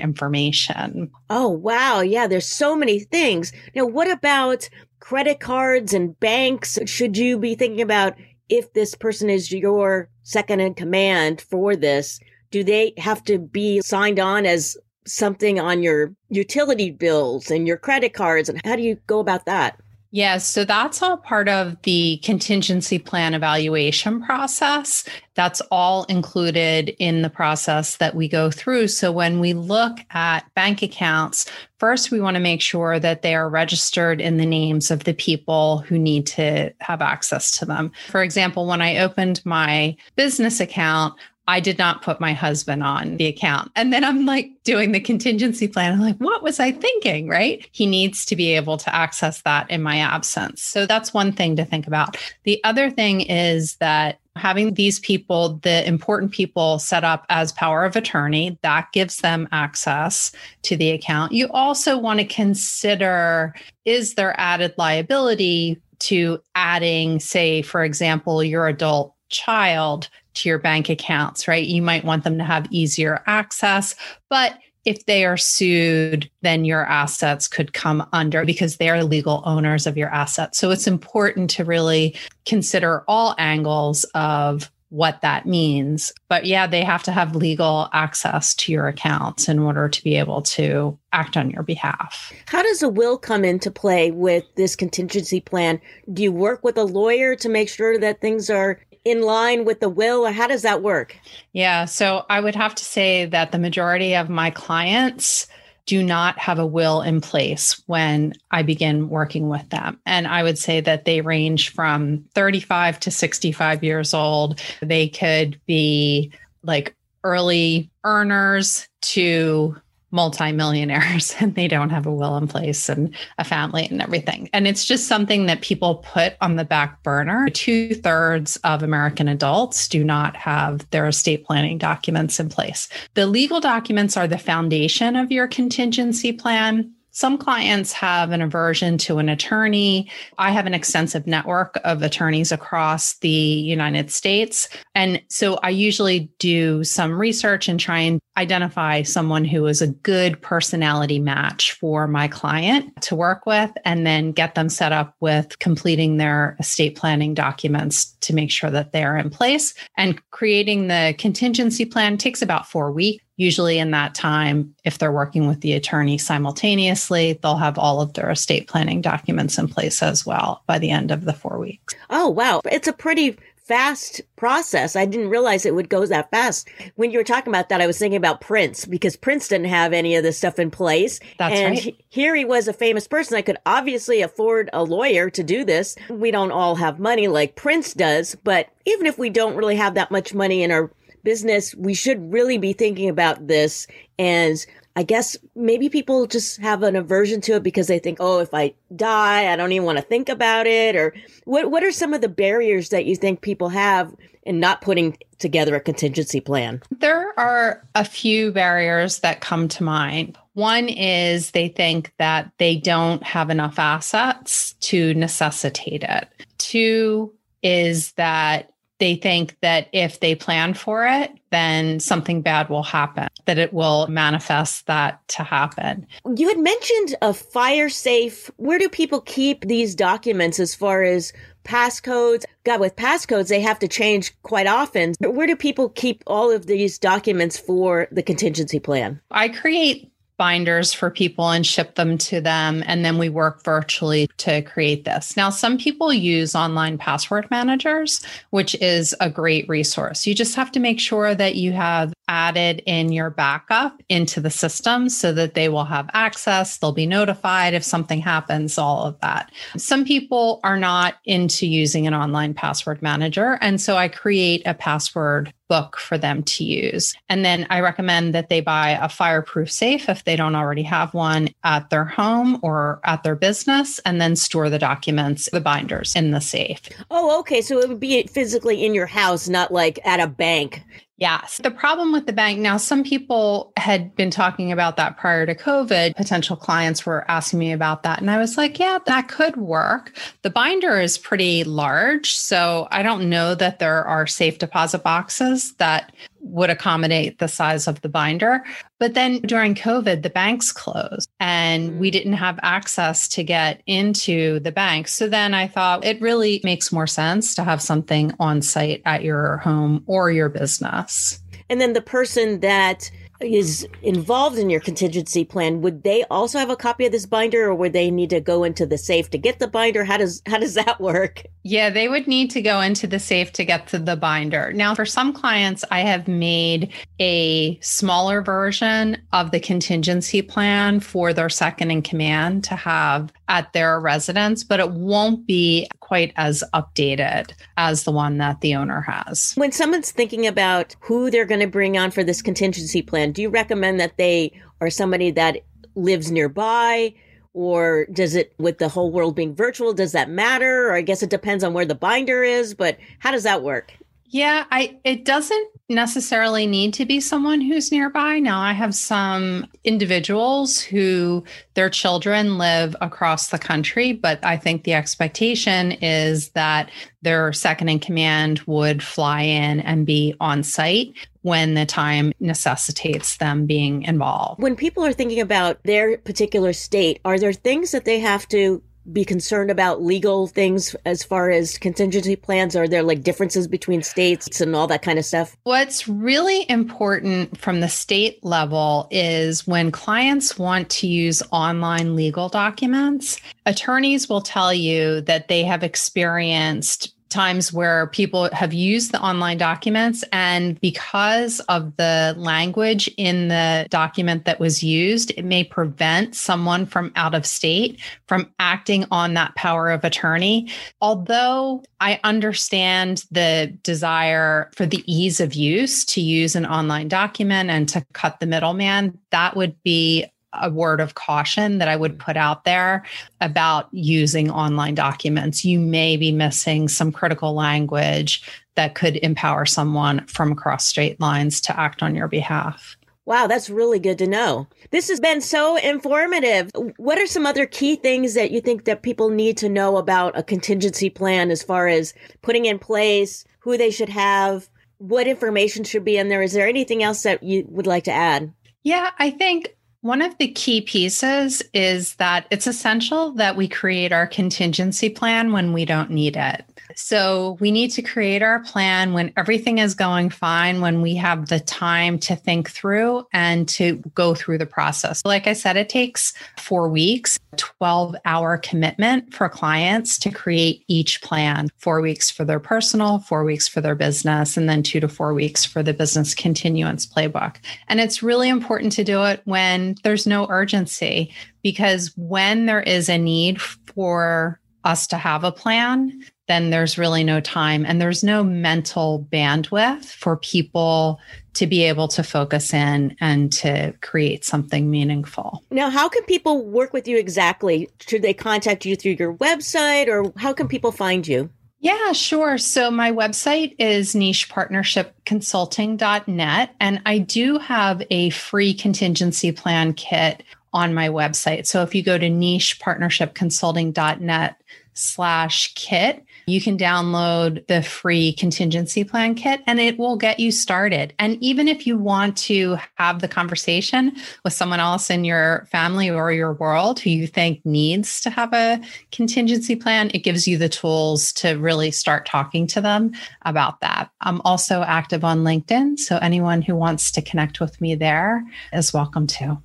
information. 0.00 1.10
Oh, 1.30 1.48
wow. 1.48 2.02
Yeah, 2.02 2.26
there's 2.26 2.46
so 2.46 2.76
many 2.76 2.98
things. 2.98 3.50
Now, 3.74 3.86
what 3.86 4.10
about 4.10 4.68
credit 5.00 5.40
cards 5.40 5.94
and 5.94 6.20
banks? 6.20 6.78
Should 6.84 7.16
you 7.16 7.38
be 7.38 7.54
thinking 7.54 7.80
about 7.80 8.12
if 8.48 8.72
this 8.72 8.94
person 8.94 9.30
is 9.30 9.52
your 9.52 10.08
second 10.22 10.60
in 10.60 10.74
command 10.74 11.40
for 11.40 11.76
this, 11.76 12.20
do 12.50 12.64
they 12.64 12.94
have 12.96 13.22
to 13.24 13.38
be 13.38 13.80
signed 13.82 14.18
on 14.18 14.46
as 14.46 14.76
something 15.06 15.58
on 15.58 15.82
your 15.82 16.14
utility 16.28 16.90
bills 16.90 17.50
and 17.50 17.66
your 17.66 17.76
credit 17.76 18.14
cards? 18.14 18.48
And 18.48 18.60
how 18.64 18.76
do 18.76 18.82
you 18.82 18.96
go 19.06 19.18
about 19.18 19.46
that? 19.46 19.80
Yes, 20.10 20.46
so 20.46 20.64
that's 20.64 21.02
all 21.02 21.18
part 21.18 21.50
of 21.50 21.76
the 21.82 22.16
contingency 22.24 22.98
plan 22.98 23.34
evaluation 23.34 24.22
process. 24.22 25.04
That's 25.34 25.60
all 25.70 26.04
included 26.04 26.96
in 26.98 27.20
the 27.20 27.28
process 27.28 27.98
that 27.98 28.14
we 28.14 28.26
go 28.26 28.50
through. 28.50 28.88
So 28.88 29.12
when 29.12 29.38
we 29.38 29.52
look 29.52 29.98
at 30.10 30.52
bank 30.54 30.82
accounts, 30.82 31.44
first 31.78 32.10
we 32.10 32.22
want 32.22 32.36
to 32.36 32.40
make 32.40 32.62
sure 32.62 32.98
that 32.98 33.20
they 33.20 33.34
are 33.34 33.50
registered 33.50 34.22
in 34.22 34.38
the 34.38 34.46
names 34.46 34.90
of 34.90 35.04
the 35.04 35.14
people 35.14 35.78
who 35.78 35.98
need 35.98 36.26
to 36.28 36.72
have 36.80 37.02
access 37.02 37.58
to 37.58 37.66
them. 37.66 37.92
For 38.08 38.22
example, 38.22 38.66
when 38.66 38.80
I 38.80 38.96
opened 38.98 39.42
my 39.44 39.94
business 40.16 40.58
account, 40.58 41.14
I 41.48 41.60
did 41.60 41.78
not 41.78 42.02
put 42.02 42.20
my 42.20 42.34
husband 42.34 42.82
on 42.82 43.16
the 43.16 43.26
account. 43.26 43.72
And 43.74 43.90
then 43.90 44.04
I'm 44.04 44.26
like 44.26 44.50
doing 44.64 44.92
the 44.92 45.00
contingency 45.00 45.66
plan. 45.66 45.94
I'm 45.94 46.00
like, 46.00 46.18
what 46.18 46.42
was 46.42 46.60
I 46.60 46.72
thinking? 46.72 47.26
Right. 47.26 47.66
He 47.72 47.86
needs 47.86 48.26
to 48.26 48.36
be 48.36 48.54
able 48.54 48.76
to 48.76 48.94
access 48.94 49.40
that 49.42 49.68
in 49.70 49.82
my 49.82 49.96
absence. 49.96 50.62
So 50.62 50.84
that's 50.84 51.14
one 51.14 51.32
thing 51.32 51.56
to 51.56 51.64
think 51.64 51.86
about. 51.86 52.18
The 52.44 52.62
other 52.64 52.90
thing 52.90 53.22
is 53.22 53.76
that 53.76 54.20
having 54.36 54.74
these 54.74 55.00
people, 55.00 55.58
the 55.62 55.86
important 55.88 56.32
people 56.32 56.78
set 56.78 57.02
up 57.02 57.24
as 57.30 57.50
power 57.52 57.82
of 57.86 57.96
attorney, 57.96 58.58
that 58.60 58.92
gives 58.92 59.16
them 59.16 59.48
access 59.50 60.30
to 60.64 60.76
the 60.76 60.90
account. 60.90 61.32
You 61.32 61.48
also 61.52 61.96
want 61.96 62.20
to 62.20 62.26
consider 62.26 63.54
is 63.86 64.14
there 64.14 64.38
added 64.38 64.74
liability 64.76 65.80
to 66.00 66.40
adding, 66.54 67.20
say, 67.20 67.62
for 67.62 67.82
example, 67.82 68.44
your 68.44 68.68
adult 68.68 69.14
child 69.30 70.08
to 70.38 70.48
your 70.48 70.58
bank 70.58 70.88
accounts, 70.88 71.46
right? 71.46 71.66
You 71.66 71.82
might 71.82 72.04
want 72.04 72.24
them 72.24 72.38
to 72.38 72.44
have 72.44 72.66
easier 72.70 73.22
access, 73.26 73.94
but 74.28 74.58
if 74.84 75.04
they 75.06 75.24
are 75.24 75.36
sued, 75.36 76.30
then 76.40 76.64
your 76.64 76.86
assets 76.86 77.46
could 77.46 77.74
come 77.74 78.08
under 78.12 78.44
because 78.44 78.76
they 78.76 78.88
are 78.88 79.04
legal 79.04 79.42
owners 79.44 79.86
of 79.86 79.98
your 79.98 80.08
assets. 80.08 80.58
So 80.58 80.70
it's 80.70 80.86
important 80.86 81.50
to 81.50 81.64
really 81.64 82.16
consider 82.46 83.04
all 83.06 83.34
angles 83.38 84.04
of 84.14 84.70
what 84.90 85.20
that 85.20 85.44
means. 85.44 86.12
But 86.28 86.46
yeah, 86.46 86.66
they 86.66 86.82
have 86.82 87.02
to 87.02 87.12
have 87.12 87.36
legal 87.36 87.90
access 87.92 88.54
to 88.54 88.72
your 88.72 88.88
accounts 88.88 89.48
in 89.48 89.58
order 89.58 89.88
to 89.88 90.02
be 90.02 90.16
able 90.16 90.40
to 90.42 90.98
act 91.12 91.36
on 91.36 91.50
your 91.50 91.62
behalf. 91.62 92.32
How 92.46 92.62
does 92.62 92.82
a 92.82 92.88
will 92.88 93.18
come 93.18 93.44
into 93.44 93.70
play 93.70 94.10
with 94.10 94.44
this 94.54 94.74
contingency 94.74 95.40
plan? 95.40 95.80
Do 96.12 96.22
you 96.22 96.32
work 96.32 96.64
with 96.64 96.78
a 96.78 96.84
lawyer 96.84 97.36
to 97.36 97.48
make 97.50 97.68
sure 97.68 97.98
that 97.98 98.22
things 98.22 98.48
are 98.48 98.80
in 99.10 99.22
line 99.22 99.64
with 99.64 99.80
the 99.80 99.88
will 99.88 100.26
or 100.26 100.32
how 100.32 100.46
does 100.46 100.62
that 100.62 100.82
work? 100.82 101.16
Yeah, 101.52 101.84
so 101.84 102.24
I 102.28 102.40
would 102.40 102.54
have 102.54 102.74
to 102.74 102.84
say 102.84 103.26
that 103.26 103.52
the 103.52 103.58
majority 103.58 104.14
of 104.14 104.28
my 104.28 104.50
clients 104.50 105.46
do 105.86 106.02
not 106.02 106.38
have 106.38 106.58
a 106.58 106.66
will 106.66 107.00
in 107.00 107.20
place 107.22 107.82
when 107.86 108.34
I 108.50 108.62
begin 108.62 109.08
working 109.08 109.48
with 109.48 109.66
them. 109.70 109.98
And 110.04 110.28
I 110.28 110.42
would 110.42 110.58
say 110.58 110.82
that 110.82 111.06
they 111.06 111.22
range 111.22 111.70
from 111.70 112.26
35 112.34 113.00
to 113.00 113.10
65 113.10 113.82
years 113.82 114.12
old. 114.12 114.60
They 114.82 115.08
could 115.08 115.58
be 115.66 116.30
like 116.62 116.94
early 117.24 117.90
earners 118.04 118.86
to 119.00 119.76
multimillionaires 120.10 121.34
and 121.40 121.54
they 121.54 121.68
don't 121.68 121.90
have 121.90 122.06
a 122.06 122.14
will 122.14 122.36
in 122.36 122.48
place 122.48 122.88
and 122.88 123.14
a 123.38 123.44
family 123.44 123.86
and 123.90 124.00
everything. 124.00 124.48
And 124.52 124.66
it's 124.66 124.84
just 124.84 125.06
something 125.06 125.46
that 125.46 125.60
people 125.60 125.96
put 125.96 126.34
on 126.40 126.56
the 126.56 126.64
back 126.64 127.02
burner. 127.02 127.48
Two 127.50 127.94
thirds 127.94 128.56
of 128.64 128.82
American 128.82 129.28
adults 129.28 129.88
do 129.88 130.02
not 130.02 130.36
have 130.36 130.88
their 130.90 131.06
estate 131.06 131.44
planning 131.44 131.78
documents 131.78 132.40
in 132.40 132.48
place. 132.48 132.88
The 133.14 133.26
legal 133.26 133.60
documents 133.60 134.16
are 134.16 134.28
the 134.28 134.38
foundation 134.38 135.16
of 135.16 135.30
your 135.30 135.46
contingency 135.46 136.32
plan. 136.32 136.92
Some 137.18 137.36
clients 137.36 137.90
have 137.94 138.30
an 138.30 138.40
aversion 138.40 138.96
to 138.98 139.18
an 139.18 139.28
attorney. 139.28 140.08
I 140.38 140.52
have 140.52 140.66
an 140.66 140.74
extensive 140.74 141.26
network 141.26 141.76
of 141.82 142.00
attorneys 142.00 142.52
across 142.52 143.18
the 143.18 143.28
United 143.28 144.12
States. 144.12 144.68
And 144.94 145.20
so 145.28 145.58
I 145.64 145.70
usually 145.70 146.30
do 146.38 146.84
some 146.84 147.18
research 147.18 147.66
and 147.66 147.80
try 147.80 147.98
and 147.98 148.20
identify 148.36 149.02
someone 149.02 149.44
who 149.44 149.66
is 149.66 149.82
a 149.82 149.88
good 149.88 150.40
personality 150.42 151.18
match 151.18 151.72
for 151.72 152.06
my 152.06 152.28
client 152.28 153.02
to 153.02 153.16
work 153.16 153.46
with 153.46 153.72
and 153.84 154.06
then 154.06 154.30
get 154.30 154.54
them 154.54 154.68
set 154.68 154.92
up 154.92 155.16
with 155.18 155.58
completing 155.58 156.18
their 156.18 156.56
estate 156.60 156.94
planning 156.94 157.34
documents 157.34 158.12
to 158.20 158.32
make 158.32 158.52
sure 158.52 158.70
that 158.70 158.92
they're 158.92 159.16
in 159.16 159.28
place. 159.28 159.74
And 159.96 160.20
creating 160.30 160.86
the 160.86 161.16
contingency 161.18 161.84
plan 161.84 162.16
takes 162.16 162.42
about 162.42 162.70
four 162.70 162.92
weeks. 162.92 163.24
Usually, 163.38 163.78
in 163.78 163.92
that 163.92 164.14
time, 164.14 164.74
if 164.84 164.98
they're 164.98 165.10
working 165.10 165.48
with 165.48 165.62
the 165.62 165.72
attorney 165.72 166.18
simultaneously, 166.18 167.38
they'll 167.42 167.56
have 167.56 167.78
all 167.78 168.02
of 168.02 168.12
their 168.12 168.30
estate 168.30 168.68
planning 168.68 169.00
documents 169.00 169.58
in 169.58 169.68
place 169.68 170.02
as 170.02 170.26
well 170.26 170.62
by 170.66 170.78
the 170.78 170.90
end 170.90 171.10
of 171.10 171.24
the 171.24 171.32
four 171.32 171.58
weeks. 171.58 171.94
Oh, 172.10 172.28
wow. 172.28 172.60
It's 172.66 172.88
a 172.88 172.92
pretty 172.92 173.38
fast 173.68 174.22
process. 174.36 174.96
I 174.96 175.04
didn't 175.04 175.28
realize 175.28 175.66
it 175.66 175.74
would 175.74 175.90
go 175.90 176.04
that 176.06 176.30
fast. 176.30 176.68
When 176.96 177.10
you 177.10 177.18
were 177.18 177.24
talking 177.24 177.52
about 177.52 177.68
that, 177.68 177.82
I 177.82 177.86
was 177.86 177.98
thinking 177.98 178.16
about 178.16 178.40
Prince 178.40 178.86
because 178.86 179.14
Prince 179.14 179.46
didn't 179.46 179.66
have 179.66 179.92
any 179.92 180.16
of 180.16 180.22
this 180.22 180.38
stuff 180.38 180.58
in 180.58 180.70
place. 180.70 181.20
That's 181.38 181.54
and 181.54 181.74
right. 181.74 182.04
here 182.08 182.34
he 182.34 182.46
was 182.46 182.66
a 182.66 182.72
famous 182.72 183.06
person 183.06 183.36
that 183.36 183.44
could 183.44 183.58
obviously 183.66 184.22
afford 184.22 184.70
a 184.72 184.82
lawyer 184.82 185.28
to 185.30 185.42
do 185.44 185.64
this. 185.64 185.96
We 186.08 186.30
don't 186.30 186.50
all 186.50 186.76
have 186.76 186.98
money 186.98 187.28
like 187.28 187.56
Prince 187.56 187.92
does, 187.92 188.34
but 188.36 188.70
even 188.86 189.06
if 189.06 189.18
we 189.18 189.28
don't 189.28 189.56
really 189.56 189.76
have 189.76 189.94
that 189.94 190.10
much 190.10 190.32
money 190.32 190.62
in 190.62 190.72
our 190.72 190.90
business, 191.22 191.74
we 191.74 191.94
should 191.94 192.32
really 192.32 192.58
be 192.58 192.72
thinking 192.72 193.08
about 193.08 193.46
this. 193.46 193.86
And 194.18 194.64
I 194.96 195.04
guess 195.04 195.36
maybe 195.54 195.88
people 195.88 196.26
just 196.26 196.60
have 196.60 196.82
an 196.82 196.96
aversion 196.96 197.40
to 197.42 197.54
it 197.54 197.62
because 197.62 197.86
they 197.86 198.00
think, 198.00 198.18
oh, 198.20 198.40
if 198.40 198.52
I 198.52 198.74
die, 198.96 199.52
I 199.52 199.54
don't 199.54 199.70
even 199.70 199.86
want 199.86 199.98
to 199.98 200.02
think 200.02 200.28
about 200.28 200.66
it. 200.66 200.96
Or 200.96 201.14
what, 201.44 201.70
what 201.70 201.84
are 201.84 201.92
some 201.92 202.14
of 202.14 202.20
the 202.20 202.28
barriers 202.28 202.88
that 202.88 203.06
you 203.06 203.14
think 203.14 203.40
people 203.40 203.68
have 203.68 204.12
in 204.42 204.58
not 204.58 204.80
putting 204.80 205.16
together 205.38 205.76
a 205.76 205.80
contingency 205.80 206.40
plan? 206.40 206.82
There 206.90 207.32
are 207.38 207.86
a 207.94 208.04
few 208.04 208.50
barriers 208.50 209.20
that 209.20 209.40
come 209.40 209.68
to 209.68 209.84
mind. 209.84 210.36
One 210.54 210.88
is 210.88 211.52
they 211.52 211.68
think 211.68 212.12
that 212.18 212.50
they 212.58 212.76
don't 212.76 213.22
have 213.22 213.50
enough 213.50 213.78
assets 213.78 214.72
to 214.80 215.14
necessitate 215.14 216.02
it. 216.02 216.28
Two 216.58 217.32
is 217.62 218.12
that 218.12 218.72
they 218.98 219.14
think 219.16 219.56
that 219.60 219.88
if 219.92 220.20
they 220.20 220.34
plan 220.34 220.74
for 220.74 221.06
it, 221.06 221.30
then 221.50 222.00
something 222.00 222.42
bad 222.42 222.68
will 222.68 222.82
happen, 222.82 223.28
that 223.46 223.58
it 223.58 223.72
will 223.72 224.06
manifest 224.08 224.86
that 224.86 225.26
to 225.28 225.42
happen. 225.42 226.06
You 226.36 226.48
had 226.48 226.58
mentioned 226.58 227.16
a 227.22 227.32
fire 227.32 227.88
safe. 227.88 228.50
Where 228.56 228.78
do 228.78 228.88
people 228.88 229.20
keep 229.20 229.64
these 229.64 229.94
documents 229.94 230.60
as 230.60 230.74
far 230.74 231.02
as 231.02 231.32
passcodes? 231.64 232.44
God, 232.64 232.80
with 232.80 232.96
passcodes, 232.96 233.48
they 233.48 233.60
have 233.60 233.78
to 233.78 233.88
change 233.88 234.34
quite 234.42 234.66
often. 234.66 235.14
Where 235.20 235.46
do 235.46 235.56
people 235.56 235.88
keep 235.90 236.22
all 236.26 236.50
of 236.50 236.66
these 236.66 236.98
documents 236.98 237.58
for 237.58 238.08
the 238.10 238.22
contingency 238.22 238.78
plan? 238.78 239.20
I 239.30 239.48
create 239.48 240.12
binders 240.38 240.92
for 240.92 241.10
people 241.10 241.50
and 241.50 241.66
ship 241.66 241.96
them 241.96 242.16
to 242.16 242.40
them. 242.40 242.82
And 242.86 243.04
then 243.04 243.18
we 243.18 243.28
work 243.28 243.62
virtually 243.64 244.28
to 244.38 244.62
create 244.62 245.04
this. 245.04 245.36
Now, 245.36 245.50
some 245.50 245.76
people 245.76 246.12
use 246.12 246.54
online 246.54 246.96
password 246.96 247.50
managers, 247.50 248.24
which 248.50 248.74
is 248.76 249.14
a 249.20 249.28
great 249.28 249.68
resource. 249.68 250.26
You 250.26 250.34
just 250.34 250.54
have 250.54 250.72
to 250.72 250.80
make 250.80 251.00
sure 251.00 251.34
that 251.34 251.56
you 251.56 251.72
have 251.72 252.14
added 252.28 252.82
in 252.86 253.10
your 253.10 253.30
backup 253.30 254.00
into 254.08 254.40
the 254.40 254.50
system 254.50 255.08
so 255.08 255.32
that 255.32 255.54
they 255.54 255.68
will 255.68 255.84
have 255.84 256.08
access. 256.12 256.76
They'll 256.76 256.92
be 256.92 257.06
notified 257.06 257.74
if 257.74 257.82
something 257.82 258.20
happens, 258.20 258.78
all 258.78 259.04
of 259.04 259.18
that. 259.20 259.50
Some 259.76 260.04
people 260.04 260.60
are 260.62 260.78
not 260.78 261.16
into 261.24 261.66
using 261.66 262.06
an 262.06 262.14
online 262.14 262.54
password 262.54 263.02
manager. 263.02 263.58
And 263.60 263.80
so 263.80 263.96
I 263.96 264.08
create 264.08 264.62
a 264.66 264.74
password 264.74 265.52
book 265.68 265.98
for 265.98 266.18
them 266.18 266.42
to 266.42 266.64
use. 266.64 267.14
And 267.28 267.44
then 267.44 267.66
I 267.70 267.80
recommend 267.80 268.34
that 268.34 268.48
they 268.48 268.60
buy 268.60 268.98
a 269.00 269.08
fireproof 269.08 269.70
safe 269.70 270.08
if 270.08 270.24
they 270.24 270.36
don't 270.36 270.54
already 270.54 270.82
have 270.82 271.14
one 271.14 271.48
at 271.64 271.90
their 271.90 272.04
home 272.04 272.58
or 272.62 273.00
at 273.04 273.22
their 273.22 273.36
business, 273.36 273.98
and 274.00 274.20
then 274.20 274.34
store 274.36 274.70
the 274.70 274.78
documents, 274.78 275.48
the 275.52 275.60
binders 275.60 276.16
in 276.16 276.30
the 276.30 276.40
safe. 276.40 276.80
Oh, 277.10 277.38
okay. 277.40 277.60
So 277.60 277.78
it 277.78 277.88
would 277.88 278.00
be 278.00 278.26
physically 278.26 278.84
in 278.84 278.94
your 278.94 279.06
house, 279.06 279.48
not 279.48 279.72
like 279.72 279.98
at 280.04 280.20
a 280.20 280.26
bank. 280.26 280.82
Yes. 281.18 281.60
The 281.64 281.72
problem 281.72 282.12
with 282.12 282.26
the 282.26 282.32
bank 282.32 282.60
now, 282.60 282.76
some 282.76 283.02
people 283.02 283.72
had 283.76 284.14
been 284.14 284.30
talking 284.30 284.70
about 284.70 284.96
that 284.96 285.16
prior 285.16 285.46
to 285.46 285.54
COVID. 285.54 286.14
Potential 286.14 286.54
clients 286.54 287.04
were 287.04 287.28
asking 287.28 287.58
me 287.58 287.72
about 287.72 288.04
that. 288.04 288.20
And 288.20 288.30
I 288.30 288.38
was 288.38 288.56
like, 288.56 288.78
yeah, 288.78 288.98
that 289.06 289.26
could 289.26 289.56
work. 289.56 290.16
The 290.42 290.50
binder 290.50 291.00
is 291.00 291.18
pretty 291.18 291.64
large. 291.64 292.36
So 292.36 292.86
I 292.92 293.02
don't 293.02 293.28
know 293.28 293.56
that 293.56 293.80
there 293.80 294.04
are 294.04 294.28
safe 294.28 294.58
deposit 294.58 295.02
boxes 295.02 295.72
that 295.74 296.14
would 296.40 296.70
accommodate 296.70 297.38
the 297.38 297.48
size 297.48 297.86
of 297.86 298.00
the 298.00 298.08
binder. 298.08 298.64
But 298.98 299.14
then 299.14 299.40
during 299.40 299.74
COVID, 299.74 300.22
the 300.22 300.30
banks 300.30 300.72
closed 300.72 301.30
and 301.40 301.98
we 301.98 302.08
mm. 302.08 302.12
didn't 302.12 302.32
have 302.34 302.58
access 302.62 303.28
to 303.28 303.44
get 303.44 303.82
into 303.86 304.60
the 304.60 304.72
bank. 304.72 305.08
So 305.08 305.28
then 305.28 305.54
I 305.54 305.66
thought 305.66 306.04
it 306.04 306.20
really 306.20 306.60
makes 306.64 306.92
more 306.92 307.06
sense 307.06 307.54
to 307.56 307.64
have 307.64 307.82
something 307.82 308.32
on 308.40 308.62
site 308.62 309.02
at 309.04 309.22
your 309.22 309.58
home 309.58 310.02
or 310.06 310.30
your 310.30 310.48
business. 310.48 311.40
And 311.70 311.80
then 311.80 311.92
the 311.92 312.00
person 312.00 312.60
that 312.60 313.10
is 313.40 313.86
involved 314.02 314.58
in 314.58 314.70
your 314.70 314.80
contingency 314.80 315.44
plan, 315.44 315.80
would 315.80 316.02
they 316.02 316.24
also 316.24 316.58
have 316.58 316.70
a 316.70 316.76
copy 316.76 317.06
of 317.06 317.12
this 317.12 317.26
binder 317.26 317.66
or 317.66 317.74
would 317.74 317.92
they 317.92 318.10
need 318.10 318.30
to 318.30 318.40
go 318.40 318.64
into 318.64 318.86
the 318.86 318.98
safe 318.98 319.30
to 319.30 319.38
get 319.38 319.58
the 319.58 319.68
binder? 319.68 320.04
How 320.04 320.16
does 320.16 320.42
how 320.46 320.58
does 320.58 320.74
that 320.74 321.00
work? 321.00 321.42
Yeah, 321.62 321.90
they 321.90 322.08
would 322.08 322.26
need 322.26 322.50
to 322.52 322.62
go 322.62 322.80
into 322.80 323.06
the 323.06 323.18
safe 323.18 323.52
to 323.52 323.64
get 323.64 323.88
to 323.88 323.98
the 323.98 324.16
binder. 324.16 324.72
Now, 324.72 324.94
for 324.94 325.04
some 325.04 325.32
clients, 325.32 325.84
I 325.90 326.00
have 326.00 326.26
made 326.26 326.92
a 327.20 327.78
smaller 327.80 328.40
version 328.40 329.18
of 329.32 329.50
the 329.50 329.60
contingency 329.60 330.40
plan 330.40 331.00
for 331.00 331.32
their 331.32 331.50
second 331.50 331.90
in 331.90 332.02
command 332.02 332.64
to 332.64 332.74
have 332.74 333.32
at 333.48 333.72
their 333.72 334.00
residence, 334.00 334.64
but 334.64 334.80
it 334.80 334.90
won't 334.92 335.46
be 335.46 335.88
quite 336.00 336.32
as 336.36 336.64
updated 336.72 337.52
as 337.76 338.04
the 338.04 338.12
one 338.12 338.38
that 338.38 338.62
the 338.62 338.74
owner 338.74 339.02
has. 339.02 339.52
When 339.56 339.72
someone's 339.72 340.10
thinking 340.10 340.46
about 340.46 340.96
who 341.00 341.30
they're 341.30 341.44
going 341.44 341.60
to 341.60 341.66
bring 341.66 341.98
on 341.98 342.10
for 342.10 342.24
this 342.24 342.40
contingency 342.40 343.02
plan, 343.02 343.27
do 343.34 343.42
you 343.42 343.48
recommend 343.48 344.00
that 344.00 344.16
they 344.16 344.52
are 344.80 344.90
somebody 344.90 345.30
that 345.32 345.58
lives 345.94 346.30
nearby? 346.30 347.14
Or 347.54 348.06
does 348.12 348.34
it, 348.36 348.54
with 348.58 348.78
the 348.78 348.88
whole 348.88 349.10
world 349.10 349.34
being 349.34 349.54
virtual, 349.54 349.92
does 349.92 350.12
that 350.12 350.30
matter? 350.30 350.88
Or 350.88 350.94
I 350.94 351.00
guess 351.02 351.22
it 351.22 351.30
depends 351.30 351.64
on 351.64 351.72
where 351.72 351.86
the 351.86 351.94
binder 351.94 352.44
is, 352.44 352.74
but 352.74 352.98
how 353.18 353.32
does 353.32 353.42
that 353.42 353.62
work? 353.62 353.92
Yeah, 354.30 354.64
I 354.70 354.98
it 355.04 355.24
doesn't 355.24 355.68
necessarily 355.88 356.66
need 356.66 356.92
to 356.94 357.06
be 357.06 357.18
someone 357.18 357.62
who's 357.62 357.90
nearby. 357.90 358.38
Now 358.38 358.60
I 358.60 358.72
have 358.72 358.94
some 358.94 359.66
individuals 359.84 360.80
who 360.80 361.44
their 361.74 361.88
children 361.88 362.58
live 362.58 362.94
across 363.00 363.48
the 363.48 363.58
country, 363.58 364.12
but 364.12 364.38
I 364.44 364.58
think 364.58 364.84
the 364.84 364.92
expectation 364.92 365.92
is 365.92 366.50
that 366.50 366.90
their 367.22 367.52
second 367.54 367.88
in 367.88 368.00
command 368.00 368.60
would 368.66 369.02
fly 369.02 369.42
in 369.42 369.80
and 369.80 370.04
be 370.04 370.34
on 370.40 370.62
site 370.62 371.14
when 371.40 371.72
the 371.72 371.86
time 371.86 372.32
necessitates 372.38 373.38
them 373.38 373.64
being 373.64 374.02
involved. 374.02 374.62
When 374.62 374.76
people 374.76 375.04
are 375.06 375.12
thinking 375.14 375.40
about 375.40 375.82
their 375.84 376.18
particular 376.18 376.74
state, 376.74 377.20
are 377.24 377.38
there 377.38 377.54
things 377.54 377.92
that 377.92 378.04
they 378.04 378.20
have 378.20 378.46
to 378.48 378.82
be 379.12 379.24
concerned 379.24 379.70
about 379.70 380.02
legal 380.02 380.46
things 380.46 380.94
as 381.04 381.22
far 381.22 381.50
as 381.50 381.78
contingency 381.78 382.36
plans? 382.36 382.76
Are 382.76 382.88
there 382.88 383.02
like 383.02 383.22
differences 383.22 383.66
between 383.66 384.02
states 384.02 384.60
and 384.60 384.74
all 384.74 384.86
that 384.88 385.02
kind 385.02 385.18
of 385.18 385.24
stuff? 385.24 385.56
What's 385.64 386.08
really 386.08 386.68
important 386.70 387.58
from 387.58 387.80
the 387.80 387.88
state 387.88 388.44
level 388.44 389.08
is 389.10 389.66
when 389.66 389.90
clients 389.90 390.58
want 390.58 390.90
to 390.90 391.06
use 391.06 391.42
online 391.50 392.16
legal 392.16 392.48
documents, 392.48 393.40
attorneys 393.66 394.28
will 394.28 394.42
tell 394.42 394.72
you 394.72 395.20
that 395.22 395.48
they 395.48 395.64
have 395.64 395.82
experienced 395.82 397.14
times 397.28 397.72
where 397.72 398.06
people 398.08 398.48
have 398.52 398.72
used 398.72 399.12
the 399.12 399.20
online 399.20 399.58
documents 399.58 400.24
and 400.32 400.80
because 400.80 401.60
of 401.68 401.96
the 401.96 402.34
language 402.36 403.08
in 403.16 403.48
the 403.48 403.86
document 403.90 404.44
that 404.44 404.60
was 404.60 404.82
used 404.82 405.30
it 405.36 405.44
may 405.44 405.64
prevent 405.64 406.34
someone 406.34 406.86
from 406.86 407.12
out 407.16 407.34
of 407.34 407.44
state 407.44 408.00
from 408.26 408.50
acting 408.58 409.04
on 409.10 409.34
that 409.34 409.54
power 409.54 409.90
of 409.90 410.04
attorney. 410.04 410.70
Although 411.00 411.82
i 412.00 412.20
understand 412.24 413.24
the 413.30 413.76
desire 413.82 414.70
for 414.74 414.86
the 414.86 415.02
ease 415.12 415.40
of 415.40 415.54
use 415.54 416.04
to 416.04 416.20
use 416.20 416.54
an 416.54 416.66
online 416.66 417.08
document 417.08 417.70
and 417.70 417.88
to 417.88 418.04
cut 418.12 418.38
the 418.40 418.46
middleman 418.46 419.18
that 419.30 419.56
would 419.56 419.80
be 419.82 420.24
a 420.52 420.70
word 420.70 421.00
of 421.00 421.14
caution 421.14 421.78
that 421.78 421.88
I 421.88 421.96
would 421.96 422.12
mm-hmm. 422.12 422.24
put 422.24 422.36
out 422.36 422.64
there 422.64 423.04
about 423.40 423.88
using 423.92 424.50
online 424.50 424.94
documents. 424.94 425.64
You 425.64 425.78
may 425.78 426.16
be 426.16 426.32
missing 426.32 426.88
some 426.88 427.12
critical 427.12 427.54
language 427.54 428.42
that 428.76 428.94
could 428.94 429.16
empower 429.16 429.66
someone 429.66 430.26
from 430.26 430.52
across 430.52 430.86
state 430.86 431.20
lines 431.20 431.60
to 431.62 431.78
act 431.78 432.02
on 432.02 432.14
your 432.14 432.28
behalf. 432.28 432.96
Wow, 433.26 433.46
that's 433.46 433.68
really 433.68 433.98
good 433.98 434.16
to 434.18 434.26
know. 434.26 434.66
This 434.90 435.08
has 435.10 435.20
been 435.20 435.42
so 435.42 435.76
informative. 435.76 436.70
What 436.96 437.18
are 437.18 437.26
some 437.26 437.44
other 437.44 437.66
key 437.66 437.96
things 437.96 438.32
that 438.32 438.52
you 438.52 438.62
think 438.62 438.84
that 438.84 439.02
people 439.02 439.28
need 439.28 439.58
to 439.58 439.68
know 439.68 439.98
about 439.98 440.38
a 440.38 440.42
contingency 440.42 441.10
plan 441.10 441.50
as 441.50 441.62
far 441.62 441.88
as 441.88 442.14
putting 442.40 442.64
in 442.64 442.78
place, 442.78 443.44
who 443.58 443.76
they 443.76 443.90
should 443.90 444.08
have, 444.08 444.70
what 444.96 445.26
information 445.26 445.84
should 445.84 446.04
be 446.04 446.16
in 446.16 446.28
there? 446.28 446.40
Is 446.40 446.54
there 446.54 446.66
anything 446.66 447.02
else 447.02 447.22
that 447.24 447.42
you 447.42 447.66
would 447.68 447.86
like 447.86 448.04
to 448.04 448.12
add? 448.12 448.52
Yeah, 448.82 449.10
I 449.18 449.30
think 449.30 449.76
one 450.00 450.22
of 450.22 450.36
the 450.38 450.48
key 450.48 450.80
pieces 450.80 451.62
is 451.74 452.14
that 452.16 452.46
it's 452.50 452.66
essential 452.66 453.32
that 453.32 453.56
we 453.56 453.66
create 453.66 454.12
our 454.12 454.26
contingency 454.26 455.08
plan 455.08 455.52
when 455.52 455.72
we 455.72 455.84
don't 455.84 456.10
need 456.10 456.36
it. 456.36 456.64
So 456.94 457.56
we 457.60 457.70
need 457.70 457.90
to 457.92 458.02
create 458.02 458.42
our 458.42 458.60
plan 458.60 459.12
when 459.12 459.32
everything 459.36 459.78
is 459.78 459.94
going 459.94 460.30
fine, 460.30 460.80
when 460.80 461.02
we 461.02 461.14
have 461.16 461.48
the 461.48 461.60
time 461.60 462.18
to 462.20 462.36
think 462.36 462.70
through 462.70 463.26
and 463.32 463.68
to 463.70 463.96
go 464.14 464.34
through 464.34 464.58
the 464.58 464.66
process. 464.66 465.22
Like 465.24 465.46
I 465.46 465.52
said, 465.52 465.76
it 465.76 465.88
takes 465.88 466.32
four 466.58 466.88
weeks, 466.88 467.38
12 467.56 468.16
hour 468.24 468.58
commitment 468.58 469.32
for 469.32 469.48
clients 469.48 470.18
to 470.20 470.30
create 470.30 470.84
each 470.88 471.22
plan 471.22 471.68
four 471.78 472.00
weeks 472.00 472.30
for 472.30 472.44
their 472.44 472.60
personal, 472.60 473.18
four 473.20 473.44
weeks 473.44 473.68
for 473.68 473.80
their 473.80 473.94
business, 473.94 474.56
and 474.56 474.68
then 474.68 474.82
two 474.82 475.00
to 475.00 475.08
four 475.08 475.34
weeks 475.34 475.64
for 475.64 475.82
the 475.82 475.94
business 475.94 476.34
continuance 476.34 477.06
playbook. 477.06 477.56
And 477.88 478.00
it's 478.00 478.22
really 478.22 478.48
important 478.48 478.92
to 478.92 479.04
do 479.04 479.24
it 479.24 479.42
when 479.44 479.96
there's 480.02 480.26
no 480.26 480.46
urgency 480.48 481.32
because 481.62 482.12
when 482.16 482.66
there 482.66 482.82
is 482.82 483.08
a 483.08 483.18
need 483.18 483.60
for 483.60 484.60
us 484.84 485.06
to 485.08 485.16
have 485.16 485.44
a 485.44 485.52
plan, 485.52 486.22
then 486.48 486.70
there's 486.70 486.98
really 486.98 487.22
no 487.22 487.40
time 487.40 487.86
and 487.86 488.00
there's 488.00 488.24
no 488.24 488.42
mental 488.42 489.26
bandwidth 489.30 490.06
for 490.06 490.36
people 490.36 491.20
to 491.54 491.66
be 491.66 491.84
able 491.84 492.08
to 492.08 492.22
focus 492.22 492.72
in 492.72 493.14
and 493.20 493.52
to 493.52 493.92
create 494.00 494.44
something 494.44 494.90
meaningful. 494.90 495.62
Now, 495.70 495.90
how 495.90 496.08
can 496.08 496.24
people 496.24 496.64
work 496.64 496.92
with 496.92 497.06
you 497.06 497.18
exactly? 497.18 497.88
Should 498.00 498.22
they 498.22 498.34
contact 498.34 498.84
you 498.84 498.96
through 498.96 499.16
your 499.18 499.34
website 499.34 500.08
or 500.08 500.32
how 500.38 500.52
can 500.52 500.68
people 500.68 500.92
find 500.92 501.26
you? 501.26 501.50
Yeah, 501.80 502.12
sure. 502.12 502.58
So 502.58 502.90
my 502.90 503.12
website 503.12 503.76
is 503.78 504.14
nichepartnershipconsulting.net 504.14 506.74
and 506.80 507.00
I 507.06 507.18
do 507.18 507.58
have 507.58 508.02
a 508.10 508.30
free 508.30 508.74
contingency 508.74 509.52
plan 509.52 509.94
kit 509.94 510.42
on 510.72 510.92
my 510.92 511.08
website. 511.08 511.66
So 511.66 511.82
if 511.82 511.94
you 511.94 512.02
go 512.02 512.18
to 512.18 512.28
nichepartnershipconsulting.net 512.28 514.56
slash 514.94 515.72
kit, 515.74 516.24
you 516.48 516.60
can 516.60 516.78
download 516.78 517.66
the 517.66 517.82
free 517.82 518.32
contingency 518.32 519.04
plan 519.04 519.34
kit 519.34 519.60
and 519.66 519.78
it 519.78 519.98
will 519.98 520.16
get 520.16 520.40
you 520.40 520.50
started. 520.50 521.12
And 521.18 521.36
even 521.42 521.68
if 521.68 521.86
you 521.86 521.98
want 521.98 522.36
to 522.38 522.78
have 522.94 523.20
the 523.20 523.28
conversation 523.28 524.16
with 524.44 524.52
someone 524.52 524.80
else 524.80 525.10
in 525.10 525.24
your 525.24 525.66
family 525.70 526.10
or 526.10 526.32
your 526.32 526.54
world 526.54 527.00
who 527.00 527.10
you 527.10 527.26
think 527.26 527.64
needs 527.64 528.20
to 528.22 528.30
have 528.30 528.52
a 528.52 528.80
contingency 529.12 529.76
plan, 529.76 530.10
it 530.14 530.24
gives 530.24 530.48
you 530.48 530.58
the 530.58 530.68
tools 530.68 531.32
to 531.34 531.54
really 531.54 531.90
start 531.90 532.26
talking 532.26 532.66
to 532.68 532.80
them 532.80 533.12
about 533.42 533.80
that. 533.80 534.10
I'm 534.20 534.40
also 534.42 534.82
active 534.82 535.24
on 535.24 535.44
LinkedIn. 535.44 535.98
So 535.98 536.18
anyone 536.18 536.62
who 536.62 536.74
wants 536.74 537.10
to 537.12 537.22
connect 537.22 537.60
with 537.60 537.80
me 537.80 537.94
there 537.94 538.44
is 538.72 538.92
welcome 538.92 539.26
to. 539.26 539.58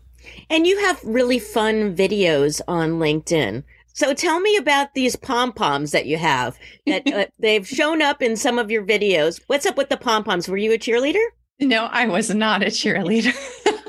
And 0.49 0.65
you 0.65 0.79
have 0.79 1.03
really 1.03 1.39
fun 1.39 1.95
videos 1.95 2.61
on 2.67 2.99
LinkedIn. 2.99 3.63
So 3.93 4.13
tell 4.13 4.39
me 4.39 4.58
about 4.58 4.95
these 4.95 5.15
pom 5.15 5.53
poms 5.53 5.91
that 5.91 6.08
you 6.08 6.17
have 6.17 6.58
that 6.86 7.08
uh, 7.13 7.25
they've 7.39 7.67
shown 7.67 8.01
up 8.01 8.21
in 8.21 8.36
some 8.36 8.60
of 8.60 8.71
your 8.71 8.86
videos. 8.86 9.41
What's 9.47 9.65
up 9.65 9.77
with 9.77 9.89
the 9.89 9.97
pom 9.97 10.23
poms? 10.23 10.49
Were 10.49 10.58
you 10.58 10.73
a 10.73 10.77
cheerleader? 10.77 11.23
No, 11.60 11.86
I 11.86 12.08
was 12.08 12.34
not 12.34 12.63
a 12.63 12.67
cheerleader. 12.67 13.34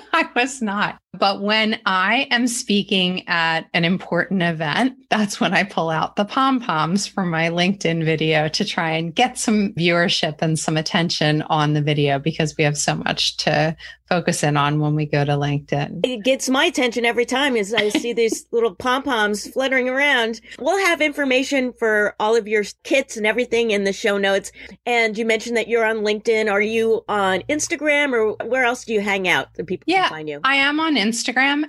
I 0.13 0.29
was 0.37 0.63
not. 0.63 0.99
But 1.19 1.41
when 1.41 1.81
I 1.87 2.27
am 2.31 2.47
speaking 2.47 3.27
at 3.29 3.67
an 3.73 3.85
important 3.85 4.43
event, 4.43 4.97
that's 5.11 5.41
when 5.41 5.55
I 5.55 5.63
pull 5.63 5.91
out 5.91 6.17
the 6.17 6.25
pom 6.25 6.61
poms 6.61 7.07
from 7.07 7.31
my 7.31 7.49
LinkedIn 7.49 8.05
video 8.05 8.49
to 8.49 8.65
try 8.65 8.91
and 8.91 9.15
get 9.15 9.39
some 9.39 9.73
viewership 9.75 10.43
and 10.43 10.59
some 10.59 10.77
attention 10.77 11.43
on 11.43 11.75
the 11.75 11.83
video 11.83 12.19
because 12.19 12.57
we 12.57 12.65
have 12.65 12.77
so 12.77 12.97
much 12.97 13.37
to 13.39 13.77
focus 14.09 14.43
in 14.43 14.57
on 14.57 14.81
when 14.81 14.95
we 14.95 15.07
go 15.07 15.25
to 15.25 15.33
LinkedIn. 15.33 16.05
It 16.05 16.25
gets 16.25 16.49
my 16.49 16.67
attention 16.67 17.05
every 17.05 17.25
time 17.25 17.57
as 17.57 17.73
I 17.73 17.89
see 17.89 18.13
these 18.13 18.47
little 18.53 18.75
pom 18.75 19.03
poms 19.03 19.49
fluttering 19.49 19.89
around. 19.89 20.41
We'll 20.59 20.85
have 20.87 21.01
information 21.01 21.73
for 21.73 22.15
all 22.21 22.37
of 22.37 22.47
your 22.47 22.65
kits 22.83 23.17
and 23.17 23.27
everything 23.27 23.71
in 23.71 23.85
the 23.85 23.93
show 23.93 24.19
notes. 24.19 24.53
And 24.85 25.17
you 25.17 25.25
mentioned 25.25 25.57
that 25.57 25.69
you're 25.69 25.85
on 25.85 25.99
LinkedIn. 25.99 26.51
Are 26.51 26.61
you 26.61 27.05
on 27.09 27.41
Instagram 27.49 28.13
or 28.13 28.47
where 28.47 28.65
else 28.65 28.85
do 28.85 28.93
you 28.93 29.01
hang 29.01 29.27
out 29.27 29.55
that 29.55 29.67
people 29.67 29.85
yeah, 29.87 30.03
can 30.03 30.11
find 30.11 30.29
you? 30.29 30.41
I 30.45 30.57
am 30.57 30.81
on 30.81 30.97
Instagram 30.97 31.04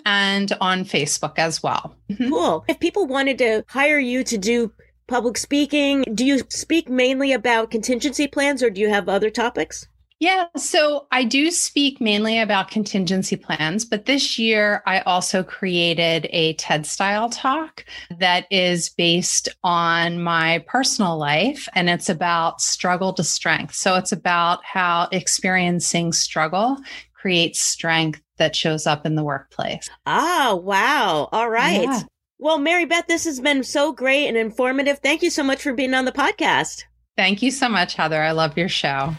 and 0.05 0.53
on 0.61 0.85
Facebook 0.85 1.37
as 1.37 1.61
well. 1.61 1.95
Mm-hmm. 2.09 2.29
Cool. 2.29 2.65
If 2.67 2.79
people 2.79 3.07
wanted 3.07 3.37
to 3.39 3.63
hire 3.67 3.99
you 3.99 4.23
to 4.23 4.37
do 4.37 4.71
public 5.07 5.37
speaking, 5.37 6.03
do 6.13 6.25
you 6.25 6.39
speak 6.49 6.89
mainly 6.89 7.33
about 7.33 7.71
contingency 7.71 8.27
plans 8.27 8.63
or 8.63 8.69
do 8.69 8.81
you 8.81 8.89
have 8.89 9.09
other 9.09 9.29
topics? 9.29 9.87
Yeah, 10.19 10.45
so 10.55 11.07
I 11.11 11.25
do 11.25 11.51
speak 11.51 11.99
mainly 11.99 12.39
about 12.39 12.71
contingency 12.71 13.35
plans, 13.35 13.83
but 13.83 14.05
this 14.05 14.39
year 14.39 14.81
I 14.85 15.01
also 15.01 15.43
created 15.43 16.27
a 16.31 16.53
TED 16.53 16.85
style 16.85 17.29
talk 17.29 17.83
that 18.17 18.45
is 18.49 18.89
based 18.89 19.49
on 19.63 20.23
my 20.23 20.63
personal 20.67 21.17
life 21.17 21.67
and 21.73 21.89
it's 21.89 22.07
about 22.07 22.61
struggle 22.61 23.11
to 23.13 23.25
strength. 23.25 23.75
So 23.75 23.95
it's 23.95 24.13
about 24.13 24.63
how 24.63 25.09
experiencing 25.11 26.13
struggle 26.13 26.77
creates 27.13 27.59
strength 27.59 28.21
that 28.37 28.55
shows 28.55 28.85
up 28.87 29.05
in 29.05 29.15
the 29.15 29.23
workplace. 29.23 29.89
Ah, 30.05 30.55
wow. 30.55 31.29
All 31.31 31.49
right. 31.49 31.83
Yeah. 31.83 32.01
Well, 32.37 32.59
Mary 32.59 32.85
Beth, 32.85 33.07
this 33.07 33.25
has 33.25 33.39
been 33.39 33.63
so 33.63 33.93
great 33.93 34.27
and 34.27 34.35
informative. 34.37 34.99
Thank 34.99 35.21
you 35.21 35.29
so 35.29 35.43
much 35.43 35.61
for 35.63 35.73
being 35.73 35.93
on 35.93 36.05
the 36.05 36.11
podcast. 36.11 36.83
Thank 37.17 37.41
you 37.41 37.49
so 37.49 37.69
much, 37.69 37.95
Heather. 37.95 38.21
I 38.21 38.31
love 38.31 38.57
your 38.57 38.69
show. 38.69 39.15